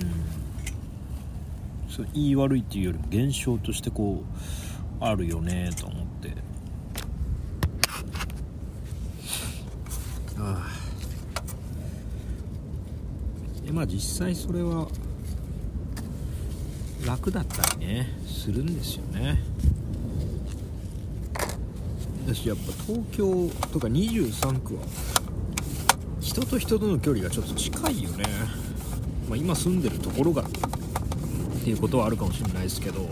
[1.90, 4.24] そう言い悪いっていうよりも現象としてこ
[5.02, 6.34] うあるよねと思って。
[10.38, 10.68] あ
[13.70, 14.88] あまあ実際それは
[17.06, 19.40] 楽だったりねするんですよね。
[22.28, 24.82] だしやっぱ東京とか23区は
[26.20, 28.24] 人と人との距離がちょっと近いよね、
[29.30, 30.46] まあ、今住んでるところがっ
[31.64, 33.02] ていうことはあるかもしれないですけど。
[33.02, 33.08] う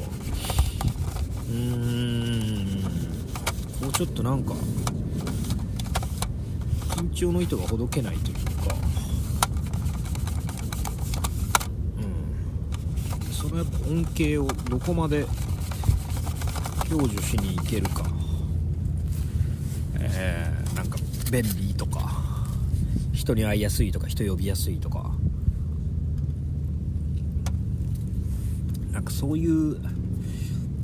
[1.51, 1.59] ー
[1.99, 2.43] ん。
[3.83, 4.53] こうちょっとなんか
[6.95, 8.75] 緊張の糸がほどけないというか
[11.97, 11.99] う
[13.29, 15.27] んそのやっぱ恩恵をどこまで
[16.89, 18.03] 享受しに行けるか。
[19.99, 20.97] えー、なんか
[21.31, 22.11] 便利とか
[23.13, 25.11] 人に会いやすいとか人呼びやすいとか。
[28.91, 29.77] なんかそういう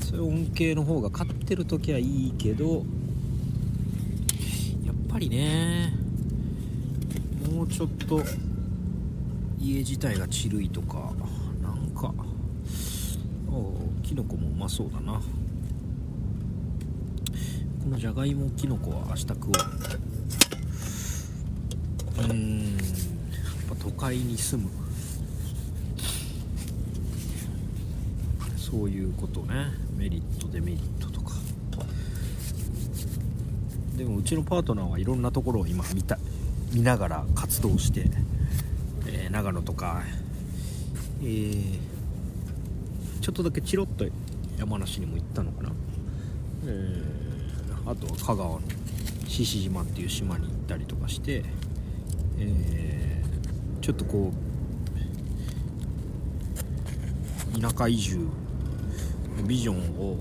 [0.01, 2.85] そういう恩恵の方が勝ってる時はいいけど
[4.85, 5.93] やっぱりね
[7.51, 8.21] もうちょっと
[9.59, 11.13] 家自体がチルいとか
[11.61, 12.13] なんか
[13.51, 15.21] おキノコもうまそうだな。
[17.83, 19.51] このじゃがいもきのこは明日食お
[22.21, 22.25] う。
[22.29, 22.77] うんやっ
[23.69, 24.69] ぱ都会に住む。
[28.57, 29.71] そういうことね。
[29.97, 31.33] メリットデメリットとか。
[33.97, 36.19] でもうちのパートナーはいろんなところを今見た
[36.71, 38.05] 見ながら活動して、
[39.07, 40.03] えー長野とか、
[41.21, 41.88] えー
[43.29, 44.07] ちょっとだけチロッと
[44.57, 45.69] 山梨にも行ったのかな、
[46.65, 48.61] えーあとは香川の
[49.27, 51.43] 獅子島っていう島に行ったりとかして、
[52.39, 54.33] えーちょっとこ
[57.55, 58.27] う田舎移住
[59.45, 60.17] ビジョンを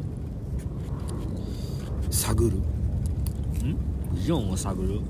[2.11, 2.57] 探る。
[2.59, 2.63] ん？
[4.15, 5.01] ビジョンを探る。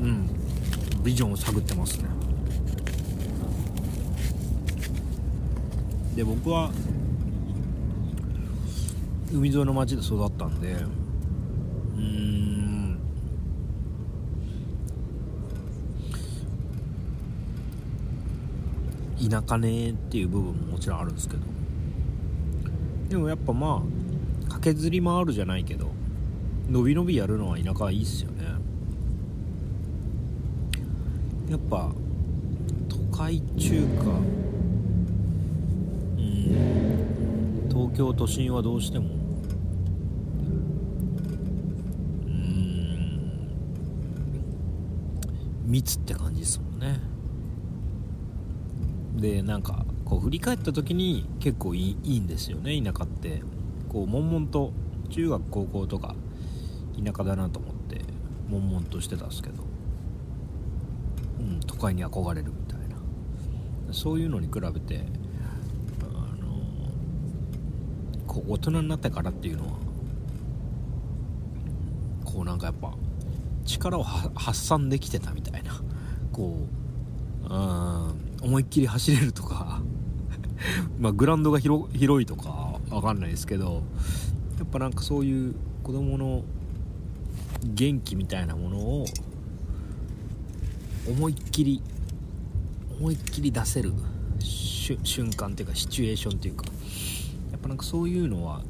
[0.00, 0.30] うん。
[1.02, 2.17] ビジョンを探ってますね
[6.18, 6.72] で僕は
[9.32, 10.74] 海沿いの町で育ったんで
[11.96, 12.98] うん。
[19.30, 21.42] 田舎ねっていう部分ももちろんあるんですけど。
[23.10, 23.84] でもやっぱま
[24.48, 25.86] あ駆けずり回るじゃないけど
[26.68, 28.44] 伸び伸びやるのは田舎はいいっすよね。
[31.48, 31.92] やっぱ
[32.88, 34.47] 都会中か
[37.98, 39.06] 京都心はどうしても。
[39.06, 39.08] う
[42.30, 43.50] ん。
[45.64, 47.00] 密って感じですもんね。
[49.16, 53.42] でなんかこう振り返った時に結構いいいいんですよね田舎って。
[53.88, 54.72] こう悶々と
[55.10, 56.14] 中学高校とか
[57.04, 58.02] 田舎だなと思って
[58.48, 59.64] 悶々としてたんですけど、
[61.40, 62.94] うん、都会に憧れるみたいな。
[63.92, 65.04] そういうのに比べて
[66.02, 66.60] あの
[68.38, 69.72] こう大人になってからっていうのは
[72.24, 72.92] こうなんかやっぱ
[73.64, 75.80] 力を発散できてたみたいな。
[76.32, 76.68] こ
[77.48, 79.82] ううん思いっきり走れるとか
[81.00, 81.88] まあグラウンドが広
[82.22, 83.82] いとかわかんないですけど
[84.58, 86.44] やっぱなんかそういう子供の
[87.64, 89.06] 元気みたいなものを
[91.08, 91.82] 思いっきり
[93.00, 93.92] 思いっきり出せる
[94.40, 96.66] 瞬間っていうかシチュエーションっていうか。
[97.58, 98.62] っぱなんかそういうのは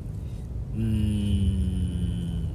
[0.74, 2.48] うーん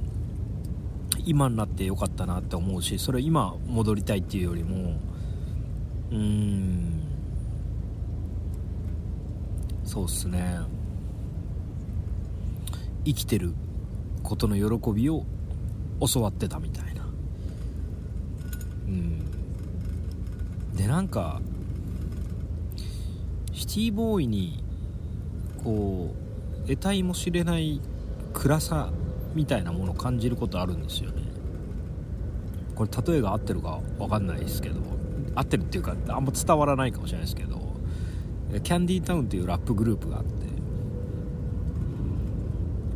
[1.24, 4.94] 今になってよかったなって思うしそれ今戻りたいっていうよりも
[6.10, 7.00] うーん
[9.84, 10.58] そうっすね。
[13.04, 13.54] 生きてる
[14.22, 15.24] ことの喜びを
[16.12, 17.06] 教わってたみたいな。
[18.86, 19.20] うん。
[20.74, 21.40] でなんか
[23.52, 24.64] シティボーイに
[25.62, 26.23] こう
[26.66, 27.80] 得体も知れない
[28.32, 28.90] 暗さ
[29.34, 31.22] みたいなものを感じることあるんですよね。
[32.74, 34.80] これ例えが合ってるか分かんないですけど
[35.34, 37.60] 合ってるっていうかあんま伝わらないかもしれないですけど
[38.62, 40.30] キャンディータウンっていうラップグループがあって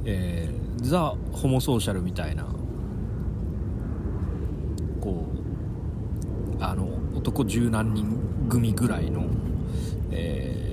[0.05, 2.45] えーザ・ホモソーシャルみたいな
[5.01, 5.27] こ
[6.59, 9.27] うあの男十何人組ぐらいの、
[10.11, 10.69] えー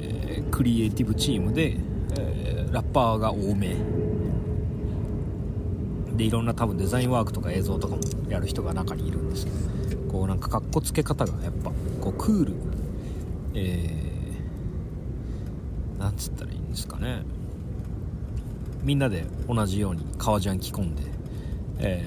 [0.52, 1.78] クリエイティブチームで、
[2.76, 3.78] ラッパーが多め。
[6.18, 9.46] でいろんな多分デザインワークとか映像とかもやる人が中にいるんです
[9.90, 11.72] けどこうなんかかっこつけ方がやっぱ
[12.02, 12.54] こうクール。
[13.54, 14.06] えー
[16.00, 17.24] なんつったらいいんですかね。
[18.84, 21.04] みんなで同じように革ジャン着込んで、
[21.80, 22.04] え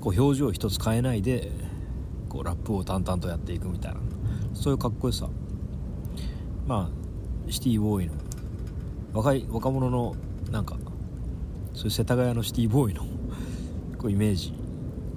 [0.02, 1.50] こう表情一つ変えないで
[2.30, 4.00] こうラップを淡々とやっていくみたいな
[4.54, 5.28] そういうかっこよさ。
[6.66, 7.03] まあ
[7.48, 8.12] シティボーイの
[9.12, 10.16] 若い若者の
[10.50, 10.76] なんか
[11.72, 13.02] そういう世田谷のシティボーイの
[13.98, 14.54] こうイメージ。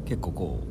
[0.06, 0.64] 結構こ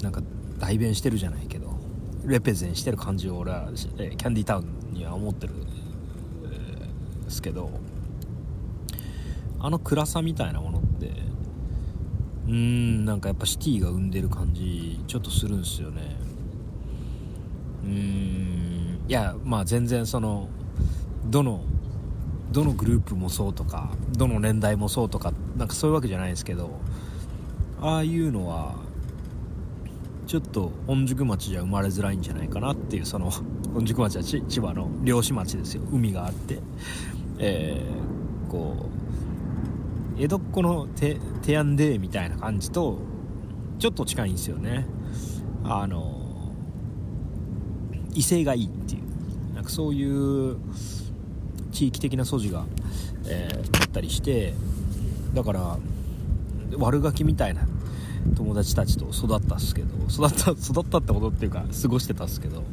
[0.00, 0.20] うなんか
[0.58, 1.78] 代弁してるじゃないけど
[2.26, 5.52] レペゼンしてる感じを俺はキャンディタウンには思ってる
[6.46, 7.70] えーですけど
[9.60, 11.12] あの暗さみたいなものって
[12.48, 16.16] うーんなんかやっぱシティが生んでる感じちょっとするんですよね。
[17.84, 17.90] うー
[18.34, 18.37] ん。
[19.08, 20.48] いやまあ全然その
[21.26, 21.62] どの
[22.52, 26.78] どのグループもそうとかどの年代もそうとかなんかそういうわけじゃないですけど
[27.80, 28.76] ああいうのは
[30.26, 33.30] ちょっと御宿町じゃ生まれづらいんじゃないかなっていうその
[33.72, 35.82] 御宿町は千葉の漁師町ですよ。
[35.90, 36.60] 海があって。
[37.38, 38.08] えー
[38.48, 38.86] こ
[40.16, 42.98] う江戸っ子のテテアンデーみたいな感じと
[43.78, 44.86] ちょっと近いんですよね。
[45.62, 46.17] あの
[48.18, 49.54] 威勢がいいっていう。
[49.54, 50.56] なんかそういう
[51.72, 52.64] 地域的な素地が、
[53.26, 54.54] えーあったりして
[55.34, 55.78] だから
[56.76, 57.66] 悪ガキみたいな
[58.36, 62.64] 友達たちと育ったっすけど育った育ったってことっていうか過ごしてたっすけど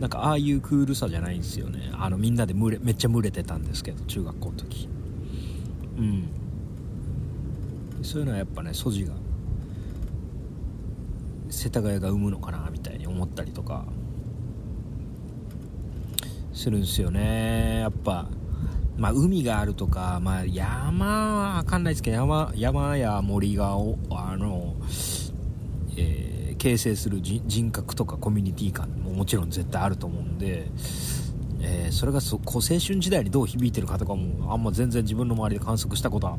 [0.00, 1.90] なんかああいうクールさじゃないんですよね。
[1.92, 4.88] あのみんなで群れめっちゃ群れてたんですけど中学校の時。
[5.98, 6.28] うん。
[8.02, 9.14] そういうのはやっぱね素地が
[11.52, 13.84] 世田谷が生むのかなみたいに思ったりとか。
[16.52, 17.80] するんですよね。
[17.80, 18.28] やっぱ
[18.96, 24.74] まあ海があるとか、まあ、山は分かんないですけど山山や森がおあの、
[25.96, 30.68] えー形成する人人格とかコミュニティ感ももちろん絶対あると思うんで、
[31.60, 36.38] えーそれがそこ青春時代にどう響いてるかとかもあんま全然自分の周りで観測したことは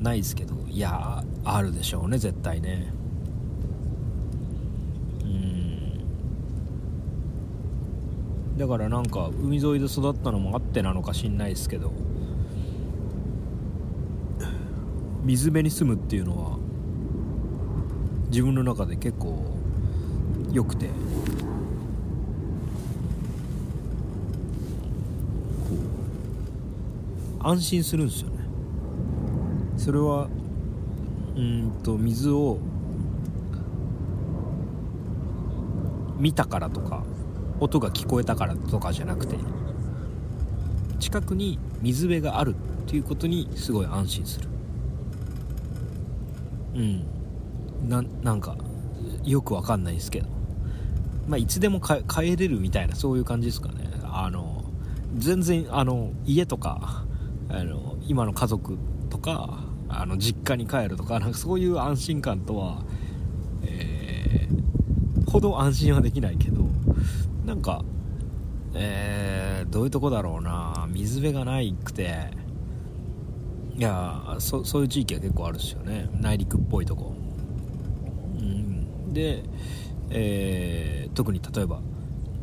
[0.00, 2.92] ないですけどいやあるでしょうね絶対ね
[5.24, 6.04] うん
[8.56, 11.92] だからなんか海沿いで育ったのもあってなのか知んないですけど
[15.24, 16.58] 水辺に住むっていうのは
[18.28, 19.44] 自分の中で結構
[20.52, 20.88] 良くて
[27.40, 28.36] 安心するんですよね。
[29.76, 30.28] それは
[31.36, 32.58] うんと水を
[36.16, 37.02] 見たからとか
[37.64, 39.36] 音が聞こえたからとかじゃなくて
[41.00, 44.48] 近くに水辺があるっていうことにすごい安心する。
[46.74, 47.04] うん。
[47.88, 48.56] ななんか
[49.24, 50.28] よくわかんないですけど。
[51.26, 53.90] まあいつでも帰れるみたいなそういう感じですかね。
[54.04, 54.64] あの
[55.16, 57.04] 全然あの家とか
[57.48, 58.78] あの今の家族
[59.10, 62.82] とかあの実家に帰るとかなんかそういう安心感とは、
[63.62, 64.14] えー
[65.34, 66.63] ほど安心はできないけど。
[67.44, 67.84] なんか
[68.74, 70.86] えーどういうとこだろうな。
[70.90, 72.30] 水辺がないくて。
[73.76, 76.08] いやそそういう地域は結構あるんですよね。
[76.20, 77.14] 内陸っぽいとこ、
[78.38, 79.42] うん、で、
[80.10, 81.80] えー特に例えば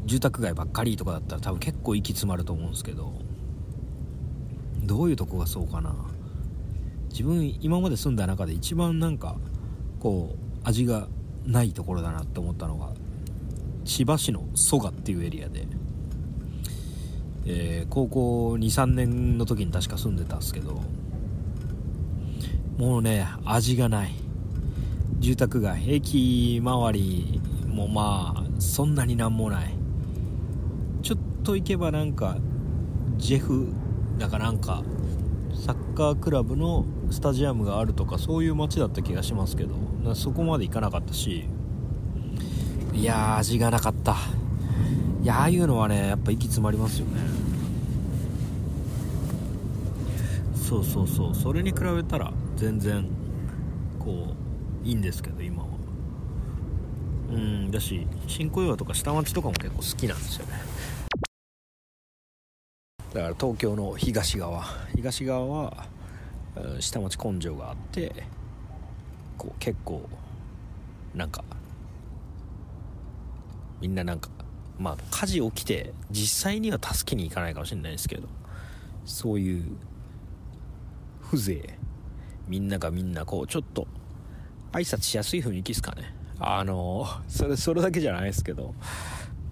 [0.05, 3.13] 住宅街ばっかりとかだったら多分結構息詰まると思うんですけど。
[4.83, 5.95] どういうとこがそうかな。
[7.11, 9.37] 自分今まで住んだ中で一番なんか
[9.99, 11.07] こう味が
[11.45, 12.89] ないところだなって思ったのが
[13.86, 15.67] 千葉市の蘇我っていうエリアで。
[17.45, 20.82] えー高校23年の時に確か住んでたんですけど。
[22.77, 24.15] もうね味がない。
[25.19, 29.73] 住宅街駅周りもまあそんなになんもない。
[31.03, 32.38] ちょっと行けばなんか
[33.17, 33.73] ジェフ
[34.17, 34.84] だかなんか
[35.53, 39.75] サッカークラブのスタジアムがあるとかそういう街だった気がしますけど。
[40.15, 41.45] そこまで行かなかったし。
[42.93, 44.15] いや味がなかった。
[45.23, 47.19] いやああいうのはねやっぱ息詰まりますよね。
[50.55, 51.35] そうそうそう。
[51.35, 53.07] それに比べたら全然
[53.99, 54.33] こ
[54.83, 55.69] ういいんですけど今は。
[57.31, 60.53] うんだし新小岩とか下町とかも結構好きなんですよね。
[63.13, 64.63] だから東京の東側。
[64.95, 65.87] 東側は
[66.79, 68.25] 下町根性があって
[69.37, 70.07] こう結構
[71.15, 71.43] なんか
[73.82, 74.29] みんななんか
[74.79, 78.27] まあ火事起きて実際には助けに行かないかもしれないですけど
[79.05, 79.63] そういう
[81.23, 81.61] 風情。
[82.47, 83.88] みんながみんなこうちょっと
[84.73, 86.13] 挨拶しやすい雰囲気ですかね。
[86.39, 88.73] あのそれそれだけじゃないですけど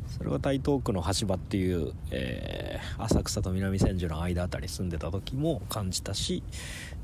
[0.07, 6.43] それは台東区の橋場っていう、えー浅草と南千住の間あたり住んでた時も感じたし、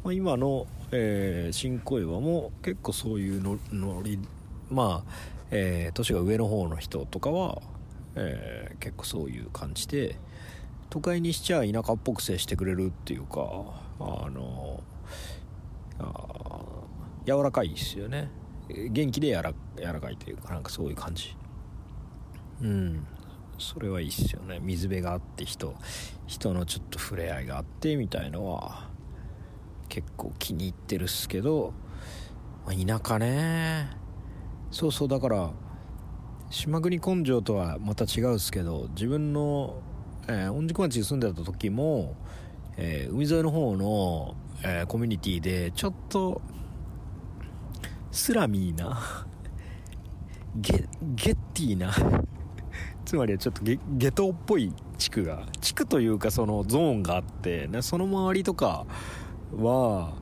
[0.03, 4.19] まあ、今の、えー新小岩も結構そういうのノリ
[4.69, 5.11] まあ、
[5.51, 7.61] えー年が上の方の人とかは、
[8.15, 10.17] えー結構そういう感じで
[10.89, 13.41] 都会にしちゃ田舎っぽく接してくれるっていうか
[13.99, 14.83] あの
[15.99, 16.59] あ
[17.25, 18.29] 柔らかいですよね。
[18.69, 21.35] 元気でやら柔らかいというかなんかそういう感じ。
[22.61, 23.07] うん。
[23.57, 24.59] それはいいっすよね。
[24.61, 25.73] 水辺があって人
[26.27, 28.89] 人のちょっと触れ合いがあってみたいのは
[29.87, 31.73] 結構気に入ってるっすけど、
[32.67, 34.05] 田舎ね。
[34.72, 35.51] そうそうだから
[36.49, 39.82] 島国根性とはまた違うっすけど自分の、
[40.28, 42.16] えー御宿町に住んでた時も、
[42.78, 46.41] えー海沿いの方の、えーコミュニティでちょっと
[48.11, 49.28] スラミーな
[50.55, 50.86] ゲ
[51.16, 51.91] ゲッティーな
[53.03, 58.86] つまりちょっとゲゲトっぽい地区が地区というかそのゾーンがあって、ね、その周りとか
[59.55, 60.13] は、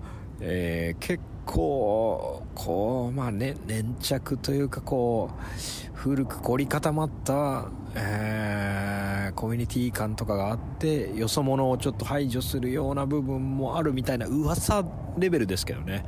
[0.41, 14.86] えー結構こうまあね粘着というかこう古く凝り固まった、えーコミュニティ感とかがあってよそ者をちょっと排除するような部分もあるみたいな噂
[15.18, 16.06] レベルですけどね、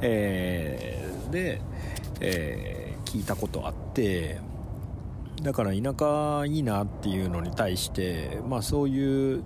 [0.00, 1.60] えーで、
[2.20, 4.38] えー聞いたことあって
[5.42, 9.44] だから田舎いいなっていうのに対してまあそういう、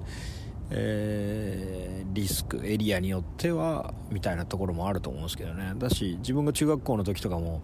[0.74, 5.72] えーリスクエリアによってはみたいなところもあると思うんですけどね。
[5.76, 7.62] だし自分が中学校の時とかも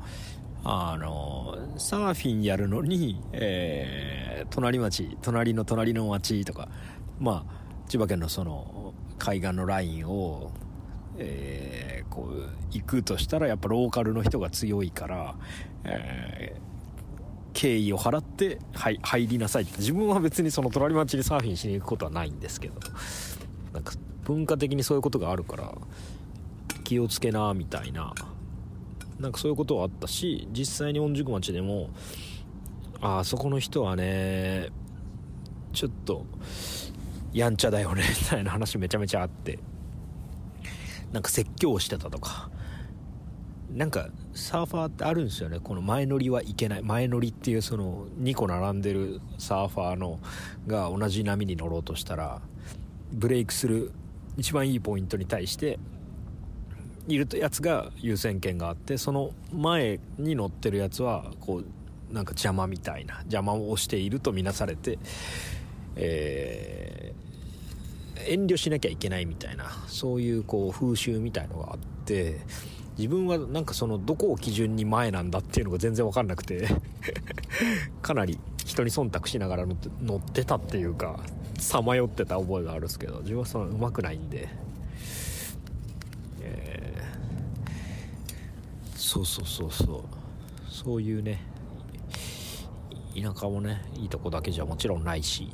[0.65, 6.69] あのサーフィンやるのに、えー隣町隣の隣の町とか
[7.21, 7.53] まあ
[7.89, 10.51] 千葉県のその海岸のラインを
[11.19, 15.35] えーこう行くとしたらやっぱローカルの人が強いから、
[15.85, 16.68] えー
[17.59, 19.65] 敬意を払って、はい、入りなさい。
[19.65, 22.75] 自分は別にその隣町にサーフィンしに行くことはないんですけど。
[23.73, 25.75] なんか文化的にそういうことがあるから
[26.85, 28.15] 気をつけなみたいな。
[29.19, 31.91] なんかそういうことはあったし実際に御宿町でも
[33.01, 34.69] ああそこの人はね
[35.73, 36.27] ちょっと
[37.33, 39.59] やんちゃだよねみたいな話めちゃめちゃあって。
[41.13, 42.51] なんか説教をしてたとか。
[43.75, 45.61] なんかサーファーってあるんですよね。
[45.61, 46.83] この前乗りはいけない。
[46.83, 50.19] 前乗りっていうその2個並んでるサーファーの
[50.67, 52.41] が同じ波に乗ろうとしたら
[53.13, 53.93] ブレイクする
[54.37, 55.79] 一番いいポイントに対して
[57.09, 61.63] いるやつが優先権があってその前に乗ってるやつはこ
[62.11, 63.17] うなんか邪魔みたいな。
[63.21, 64.99] 邪魔をしているとみなされて、
[65.97, 67.29] えー
[68.27, 69.71] 遠慮しなきゃいけないみたいな。
[69.87, 72.41] そういうこう風習みたいのがあって
[72.99, 76.69] 自分はなんかそのどこを基準に前なんだっていうのが全然分かんなくて
[78.03, 81.21] かなり人に忖度しながら乗って乗ってたっていうか
[81.59, 84.49] さまよってた覚えがあるんですけど自分はそのうまくないんで、
[86.41, 86.89] えー
[89.09, 90.03] そうそうそうそう。
[90.71, 91.41] そういうね
[93.15, 95.49] 田舎もねいいとこだけじゃもちろんないし。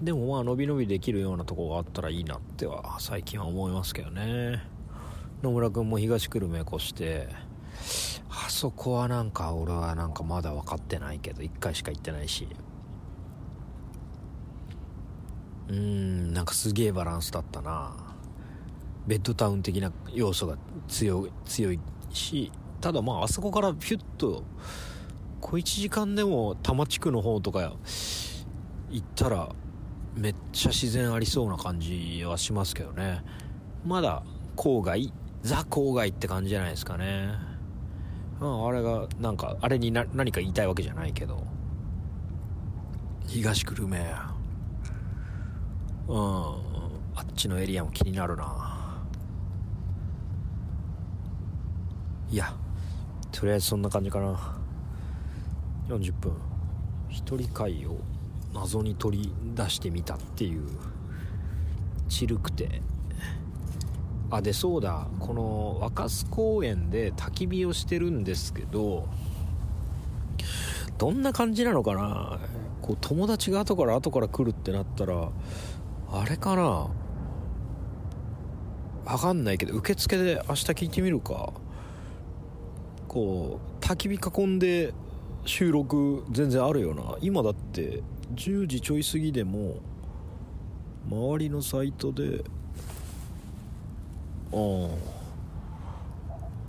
[0.00, 4.75] でもまあ伸び伸びできるようなとこがあったらいいなっては最近は思いますけどね。
[5.42, 7.28] 野村君も東久留米越して
[8.30, 12.48] あそこはなんか俺はなんかまだ分かってないけど1回しか行ってないし。
[15.68, 17.92] うーんなんかすげえバランスだったな。
[19.06, 20.56] ベッドタウン的な要素が
[20.88, 21.80] 強い強い
[22.10, 24.42] しただまああそこからピュッと
[25.40, 27.74] 小1時間でも多摩地区の方とか
[28.90, 29.48] 行ったら
[30.14, 33.22] めっちゃ自然ありそうな感じはしますけどね。
[33.84, 34.22] まだ
[34.56, 35.12] 郊外
[35.46, 37.30] ザ郊外って感じじゃないですかね。
[38.40, 41.46] うんあれがなんかあれにな何か言いたいわけじゃないけど。
[43.26, 43.98] 東久留米
[46.08, 46.16] うん。
[47.14, 49.02] あっちのエリアも気になるな。
[52.28, 52.52] いや
[53.30, 54.58] とりあえずそんな感じかな。
[55.88, 56.32] 40分。
[57.08, 57.98] 一人会を
[58.52, 60.66] 謎に取り出してみたっていう。
[62.08, 62.82] チルくて
[64.30, 65.06] あでそうだ。
[65.20, 69.08] この若洲公園で焚き火をしてるんですけど
[70.98, 72.38] どんな感じなのかな？
[72.82, 75.28] こう友達が後から後から来るってなったら
[76.10, 76.88] あれかな？
[79.04, 81.52] わかんないけど受付で明日聞いてみるか。
[83.06, 84.92] こう焚き火囲んで
[85.44, 87.16] 収録全然あるよな。
[87.20, 88.02] 今だって
[88.34, 89.76] 10時ちょい過ぎでも
[91.08, 92.42] 周りのサイトで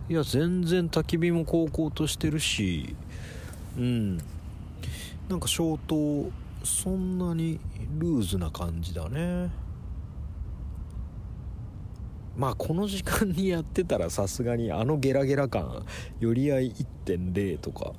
[0.10, 2.96] いや全然焚き火も高校としてるし
[3.78, 4.18] うん。
[5.30, 6.32] なんか消灯
[6.64, 7.60] そんなに
[7.98, 9.50] ルーズな感じだね。
[12.36, 15.86] まあこの時間にやってたらさすがにあのゲラゲラ感
[16.20, 16.72] 寄り合い
[17.06, 17.94] 1.0とか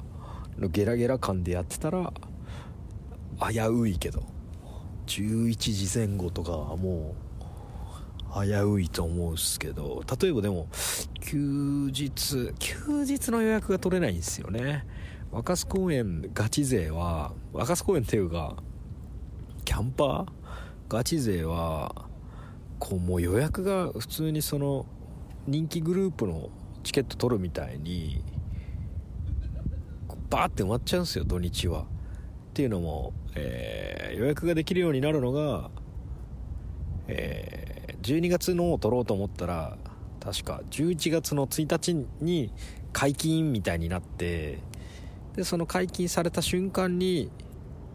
[0.58, 2.12] のゲラゲラ感でやってたら
[3.50, 4.38] 危ういけど。
[5.08, 7.27] 11時前後とかはもう
[8.34, 10.68] 危ういと思うっすけど例えばでも
[11.20, 14.86] 休日休日の予約が取れないんですよね。
[15.30, 18.56] 若洲公園ガチ勢は若洲公園っていうか
[19.64, 20.26] キャンパー？
[20.88, 22.06] ガチ勢は
[22.78, 24.86] こうもう予約が普通にその
[25.46, 26.48] 人気グループの
[26.82, 28.22] チケット取るみたいに
[30.30, 31.82] バーって埋まっちゃうんですよ土日は。
[31.82, 31.84] っ
[32.54, 35.70] ていうのも、えー予約ができるようになるのが、
[37.06, 37.67] えー
[38.02, 39.76] 12月のを取ろうと思ったら
[40.20, 42.52] 確か11月の1日に
[42.92, 44.58] 解禁みたいになって
[45.36, 47.30] でその解禁された瞬間に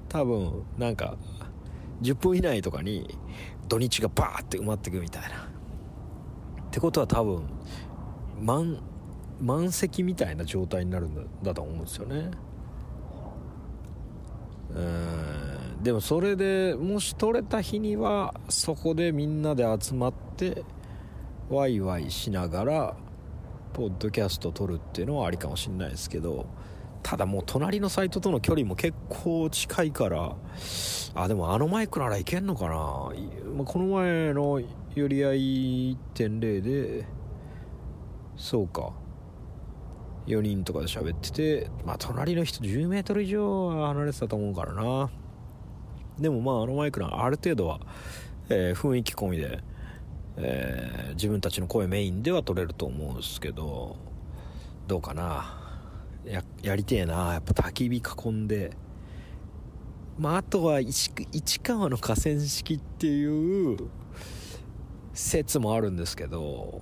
[0.10, 1.18] 多分なんか
[2.02, 3.18] 10分以内とかに
[3.68, 5.28] 土日がバーって埋まってくみたいな。
[5.28, 7.44] ってことは多分
[8.42, 8.80] 満
[9.40, 12.32] 満席みたいな状態になるんだだと思うんですよね。
[14.76, 15.53] うん。
[15.84, 20.64] でもそれでもし取れた日にはそこでみんなで集まって
[21.50, 22.96] ワイワイしながら
[23.74, 26.46] ポッドキャスト撮るっていうのはありかもしれないですけど
[27.02, 30.38] ただもう隣のサイトとの距離も結構近いから
[31.16, 32.76] あでもあのマイクならいけんのかな。
[33.54, 34.62] まあこの前の
[34.96, 37.06] 寄り合い1.0で
[38.38, 38.94] そうか。
[40.28, 45.12] 4人とかで喋っててまあ隣の人 10m 以上は離れてたと思うからな。
[46.20, 47.80] でもまああのマイクならある程度は、
[48.50, 49.60] えー雰囲気込みで、
[50.38, 53.98] えー自分たちの声メインでは撮れると思うんですけど
[54.88, 55.60] どうかな。
[56.26, 57.34] ややりてえな。
[57.34, 58.72] やっぱ焚き火囲んで。
[60.18, 63.78] まああとは市市川の河川敷っていう
[65.14, 66.82] 説もあるんですけど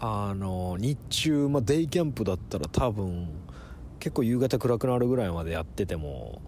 [0.00, 3.28] あの日中、まあ、デイキャンプだったら多分
[3.98, 6.40] 結構夕方暗くなるぐらいまでやってても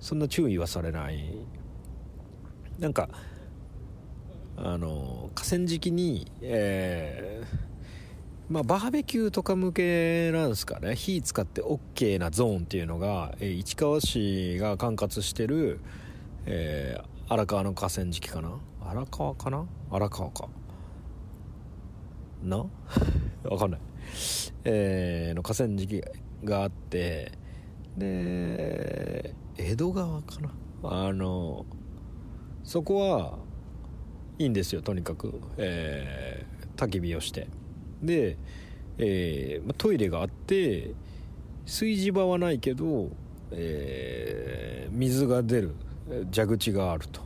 [0.00, 1.24] そんな注意はされない。
[2.78, 3.08] なんか
[4.56, 7.68] あの河川敷にえー
[8.48, 10.96] まあ、バーベキューとか向けなんですかね。
[10.96, 15.80] 火使って OK なゾーンっていうのが、えー市川市が管轄してる、
[16.46, 18.58] えー荒川の河川敷かな？
[18.80, 19.66] 荒川かな？
[19.90, 20.48] 荒川か。
[22.42, 22.64] な？
[23.44, 23.80] わかんない、
[24.64, 26.02] えーの河川敷
[26.42, 27.32] があって
[27.98, 30.50] で江戸川かな？
[30.84, 31.66] あの
[32.62, 33.38] そこは
[34.38, 37.48] いいんですよとにかく、えー焚き火をして。
[38.02, 38.38] で、
[38.98, 40.94] えートイレがあって
[41.66, 43.10] 炊事場はないけど、
[43.50, 45.74] えー水が出る
[46.32, 47.20] 蛇口があると。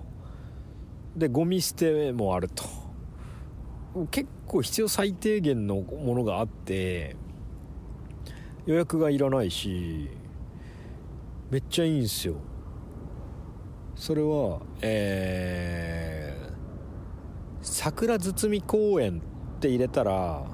[1.14, 2.64] でゴミ捨てもあると。
[4.11, 7.14] 結構必要最低限のものがあって
[8.64, 10.09] 予約がいらないし
[11.53, 12.36] めっちゃいいんすよ。
[13.94, 16.53] それはえー
[17.61, 19.22] 桜堤公園
[19.57, 20.46] って入れたら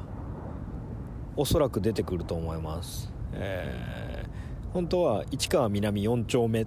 [1.36, 3.12] おそらく出てくると思います。
[3.32, 6.66] えー本当は市川南4丁目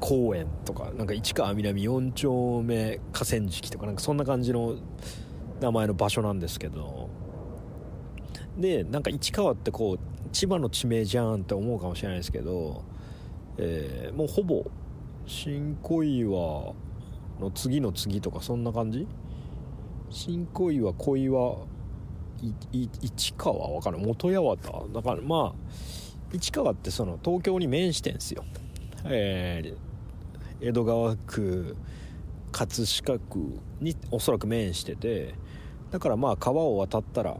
[0.00, 4.76] 公園とかなんか市川南4丁目河川敷とかなんかそんな感じの
[5.62, 7.08] 名前の場所なんですけど。
[8.58, 9.98] でなんか市川ってこう
[10.30, 12.84] 千葉の地名じゃんって思うかもしれないですけど、
[13.58, 14.64] えーもうほぼ
[15.26, 16.74] 新小岩
[17.40, 19.06] の次の次とかそんな感じ？
[20.10, 21.56] 新小岩小岩
[23.14, 25.72] 市川わかんない元八幡だからまあ
[26.32, 28.44] 市川ってその東京に面してんすよ。
[29.04, 29.76] えー
[30.64, 31.76] 江戸川区
[32.52, 35.34] 葛飾区におそらく面してて
[35.90, 37.36] だからまあ川を渡ったら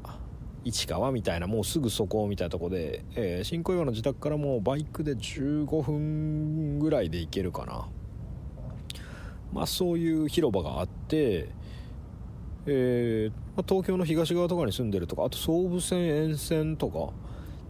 [0.64, 7.88] 市川みたいなもうすぐそこみたいなとこで、えー新小岩の自宅からもうバイクで15分ぐらいで行けるかな。
[9.52, 11.48] まあそういう広場があって
[12.66, 17.12] えーまあ東京の東側とかに住んでるとかあと総武線沿線とか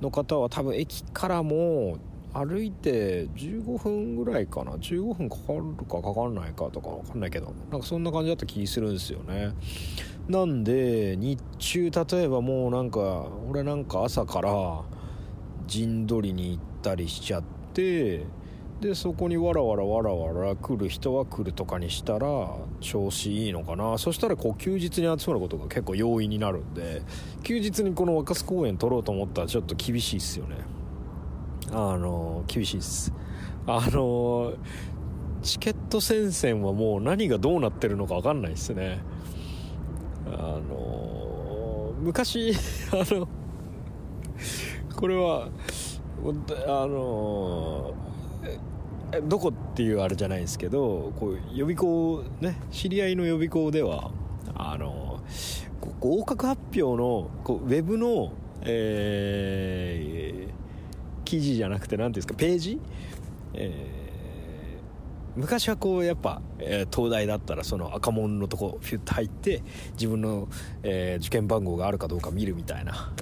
[0.00, 1.98] の方は多分駅からも
[2.34, 4.72] 歩いて15分ぐらいかな。
[4.72, 9.52] 15分かかるかかかんないかとかわかんないけどなんかそんな感じだった気するんですよね。
[10.32, 14.80] なんで日中例えばもうなんか俺なんか朝から
[15.66, 17.42] 陣取りに行ったりしちゃっ
[17.74, 18.24] て
[18.80, 22.48] でそこにわらわらわらわら来る人は来るとかにしたら
[22.80, 23.98] 調子いいのかな。
[23.98, 27.02] そしたらこう休日に集まることが結構容易になるんで
[27.42, 30.56] 休日にこの若洲公園取ろうと思ったらちょっと厳しいっすよね。
[31.72, 33.12] あの厳しいっす。
[33.66, 34.54] あの
[35.42, 39.11] チケット戦線はもう何がどうなってるのか分かんないっすね。
[40.26, 42.52] あの昔
[42.92, 43.28] あの
[44.96, 45.48] これは
[46.66, 47.94] あの
[49.12, 54.10] えどこっていうあれじゃないですけどこう予備校ね知り合いの予備校では
[54.54, 55.20] あの
[56.00, 60.52] 合格発表のこうウェブの、えー
[61.24, 62.78] 記事じゃなくて何ていうんですかページ、
[63.54, 64.01] えー
[65.36, 69.62] 昔はこうやっぱ、えー東大だったらその赤門のとこフュッと入って
[69.92, 70.48] 自分の、
[70.82, 73.12] えー受験番号があるかどうか見るみたいな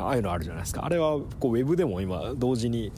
[0.00, 0.84] ああいうのあるじゃないですか。
[0.84, 2.92] あれはこうウェブでも今同時に、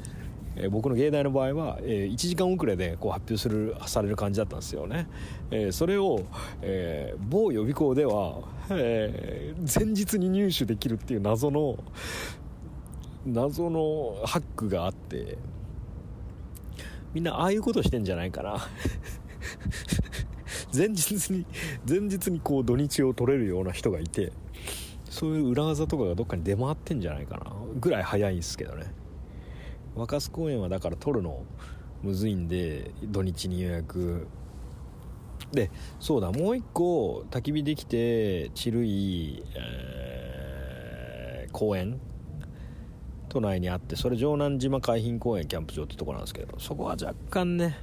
[0.56, 5.06] えー僕の芸大の場合は、え1時間遅れでこう発表するされる感じだったんですよね、
[5.50, 6.24] えーそれを、
[6.62, 8.38] えー某予備校では、
[8.70, 11.76] えー前日に入手できるっていう謎の
[13.26, 15.36] 謎のハックがあって
[17.16, 18.58] みんなああいうことしてんじゃないかな。
[20.70, 21.46] 前日に
[21.88, 24.34] 前日にこう土日を取れるような人がいて
[25.08, 27.54] そういう裏技とかがどっかに出回ってんじゃないかな。
[27.80, 28.92] ぐらい早いんですけどね。
[29.94, 31.42] 若洲公園はだから取るの
[32.02, 34.26] むずいんで土日に予約。
[35.52, 41.98] でそうだもう一個焚き火できてチルい、えー公園
[43.28, 47.78] 都内にあってそれ城南島海浜公園キャンプ場ってとこなんですけどそこは若干ね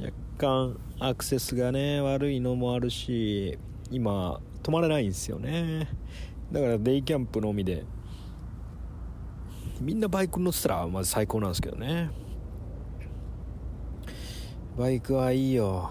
[0.00, 3.58] 若干アクセスがね悪いのもあるし
[3.90, 5.88] 今泊まれないんですよね。
[6.50, 7.84] だからデイキャンプのみで
[9.80, 12.10] みんなバイク乗ってたらまず最高なんですけどね。
[14.76, 15.90] バイクはいいよ。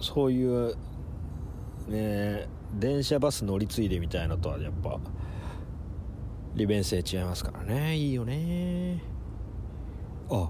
[0.00, 0.76] そういう
[1.88, 4.98] ね電車バス乗り継いでみたいなとはやっぱ
[6.54, 7.96] 利便性違いますからね。
[7.96, 9.02] いいよね。
[10.30, 10.48] あ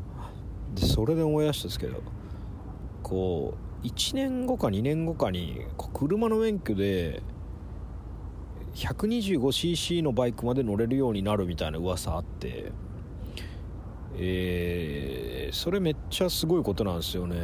[0.74, 2.02] でそれで思い出したんですけど
[3.02, 7.22] こう1年後か2年後かにこう車の免許で
[8.74, 12.72] 125cc のバイクまで乗れるようになるみたいな噂あって
[14.16, 17.36] えーそれめっちゃすごいことなんですよね。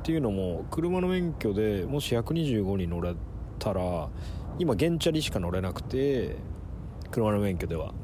[0.00, 3.14] っていうのも車の免許でもし125に乗れ
[3.58, 4.08] たら
[4.58, 6.36] 今原チャリしか乗れなくて
[7.14, 7.94] 車の免許では。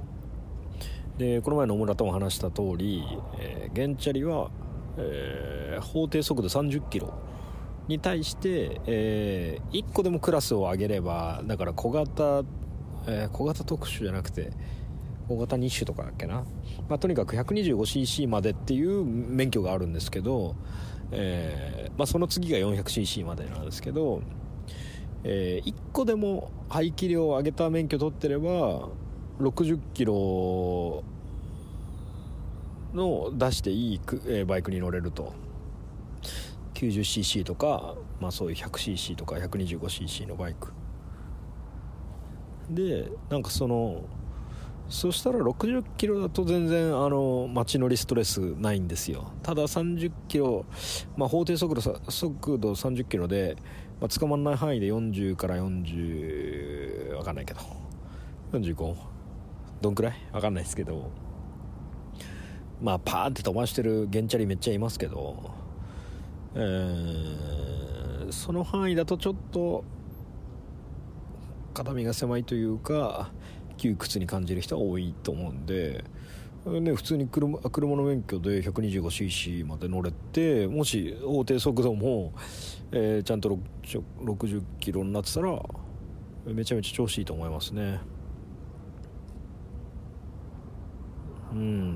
[1.18, 3.04] でこの前の野村とも話した通り、
[3.38, 4.50] えー原チャリは、
[4.96, 7.14] えー法定速度30キロ
[7.88, 12.42] に対して、え1個でもクラスを上げればだから小型、
[13.06, 14.52] えー小型特殊じゃなくて
[15.28, 16.44] 大型2種とかだっけな、
[16.88, 20.56] まあ、とにかく 125cc までっていう免許があるんですけど、
[21.12, 24.22] えーまあ、その次が 400cc までなんですけど、
[25.24, 28.88] え1個でも排気量を上げた免許取ってれば
[29.38, 31.02] 60キロ
[32.94, 35.32] の出していい、えーバイクに乗れると。
[36.74, 40.72] 90cc とか、まあ、そういう 100cc とか 125cc のバイク。
[42.70, 44.04] でなんかその
[44.88, 49.30] そしたら60キロだと全然あの街乗りストレスないんですよ。
[49.42, 50.64] ただ30キロ、
[51.16, 53.56] まあ、法定速度速度30キロで、
[54.00, 57.60] まあ、捕まらない範囲で40から40わかんないけど。
[58.52, 58.94] 45
[59.80, 60.14] どんくらい？
[60.32, 61.10] わかんないですけど。
[62.82, 65.50] まあパーって飛ばしてる原チャリめっちゃいますけど。
[66.54, 69.82] えーその範囲だとちょっと
[71.74, 73.32] 肩身が狭いというか
[73.76, 76.04] 窮屈に感じる人は多いと思うんで。
[76.66, 82.32] ね、普通に車車の免許で 125cc まで乗れてもし法定速度も、
[82.92, 85.60] えーちゃんと60キロになってたら
[86.46, 88.00] めちゃめちゃ調子いいと思いますね。
[91.52, 91.94] うん。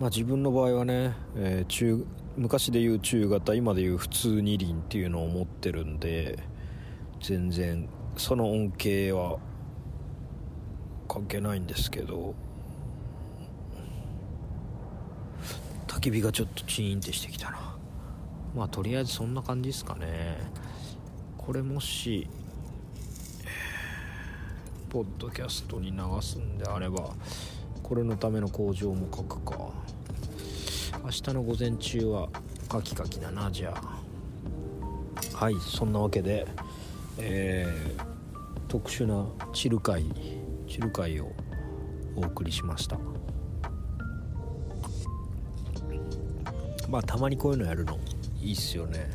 [0.00, 2.06] まあ自分の場合はね、えー中
[2.36, 6.38] 昔でいう中型今でいう普通二輪っていうのを持ってるんで
[7.20, 9.38] 全然その恩恵は
[11.08, 12.34] 関係ないんですけど
[15.88, 17.59] 焚き火がちょっとチーンってしてきたな。
[18.54, 20.38] まあとりあえずそんな感じですかね。
[21.38, 22.28] これもし
[24.88, 27.10] ポッドキャストに流すんであれば
[27.82, 29.70] これのための工場も書くか。
[31.02, 32.28] 明日の午前中は
[32.68, 33.74] カキカキだなじゃ。
[33.74, 34.00] あ
[35.36, 36.46] はいそんなわけで
[37.18, 38.10] えー
[38.68, 40.04] 特殊なチル会
[40.68, 41.32] チル会を
[42.14, 42.98] お送りしました。
[46.88, 47.98] まあたまにこういうのやるの。
[48.40, 49.10] いいっすよね。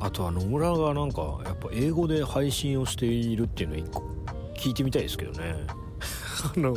[0.00, 4.02] あとは野村がなんかやっぱ英語で配信をしているっていうの一個
[4.56, 5.54] 聞いてみたいですけどね。
[6.56, 6.74] あの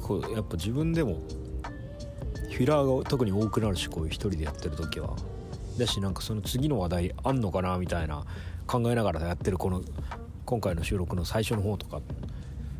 [0.00, 1.20] こうやっぱ自分でも
[2.52, 5.16] フィラーが特に多くなるしこういう一人でやってる時は。
[5.78, 8.24] だしなんかその次の話題あんのかなみたいな
[8.68, 9.82] 考えながらやってるこの
[10.44, 12.00] 今回の収録の最初の方とか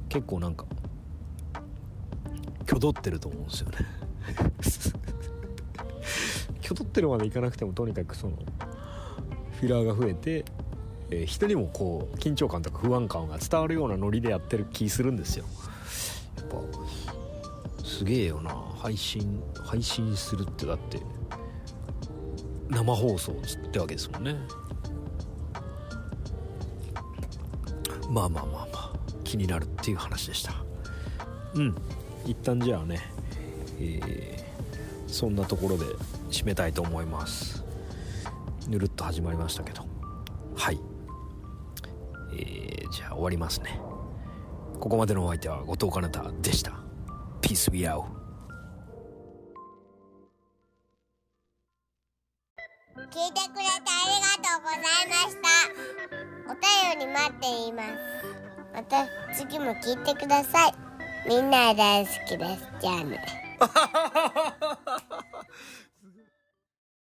[0.09, 0.65] 結構なんか
[2.75, 3.77] 挙動ってると思うんですよね。
[6.61, 8.37] 挙動ってるまでいかなくてもとにかくその
[9.61, 10.45] フィラーが増えて、
[11.11, 15.45] えー人にもこう緊張感とか不安感が伝わるようなノリでやってる気するんですよ。
[16.37, 16.57] やっぱ
[17.85, 18.51] すげえよな。
[18.79, 21.01] 配信配信するってだって
[22.71, 23.37] 生放送っ
[23.71, 24.37] てわけですもんね。
[28.11, 30.55] まあまあまあまあ気になるっていう話でした。
[31.55, 31.75] うん。
[32.27, 33.01] 一旦じゃあね、
[33.79, 34.45] えー
[35.07, 35.85] そんなところで
[36.29, 37.63] 締めたいと思います。
[38.69, 39.87] ぬるっと始まりましたけど。
[40.57, 40.81] はい。
[42.33, 43.79] えーじゃあ終わりますね。
[44.81, 46.73] ここまでのお相手は後藤かなたでした。
[47.41, 48.13] ピースビアウ聞い
[52.99, 55.47] てくれてありがとうございました。
[56.51, 56.55] お
[56.97, 57.89] 便り待っています。
[58.75, 60.75] また次も聞いてください。
[61.27, 62.69] みんな大好きです。
[62.81, 63.25] じゃあね。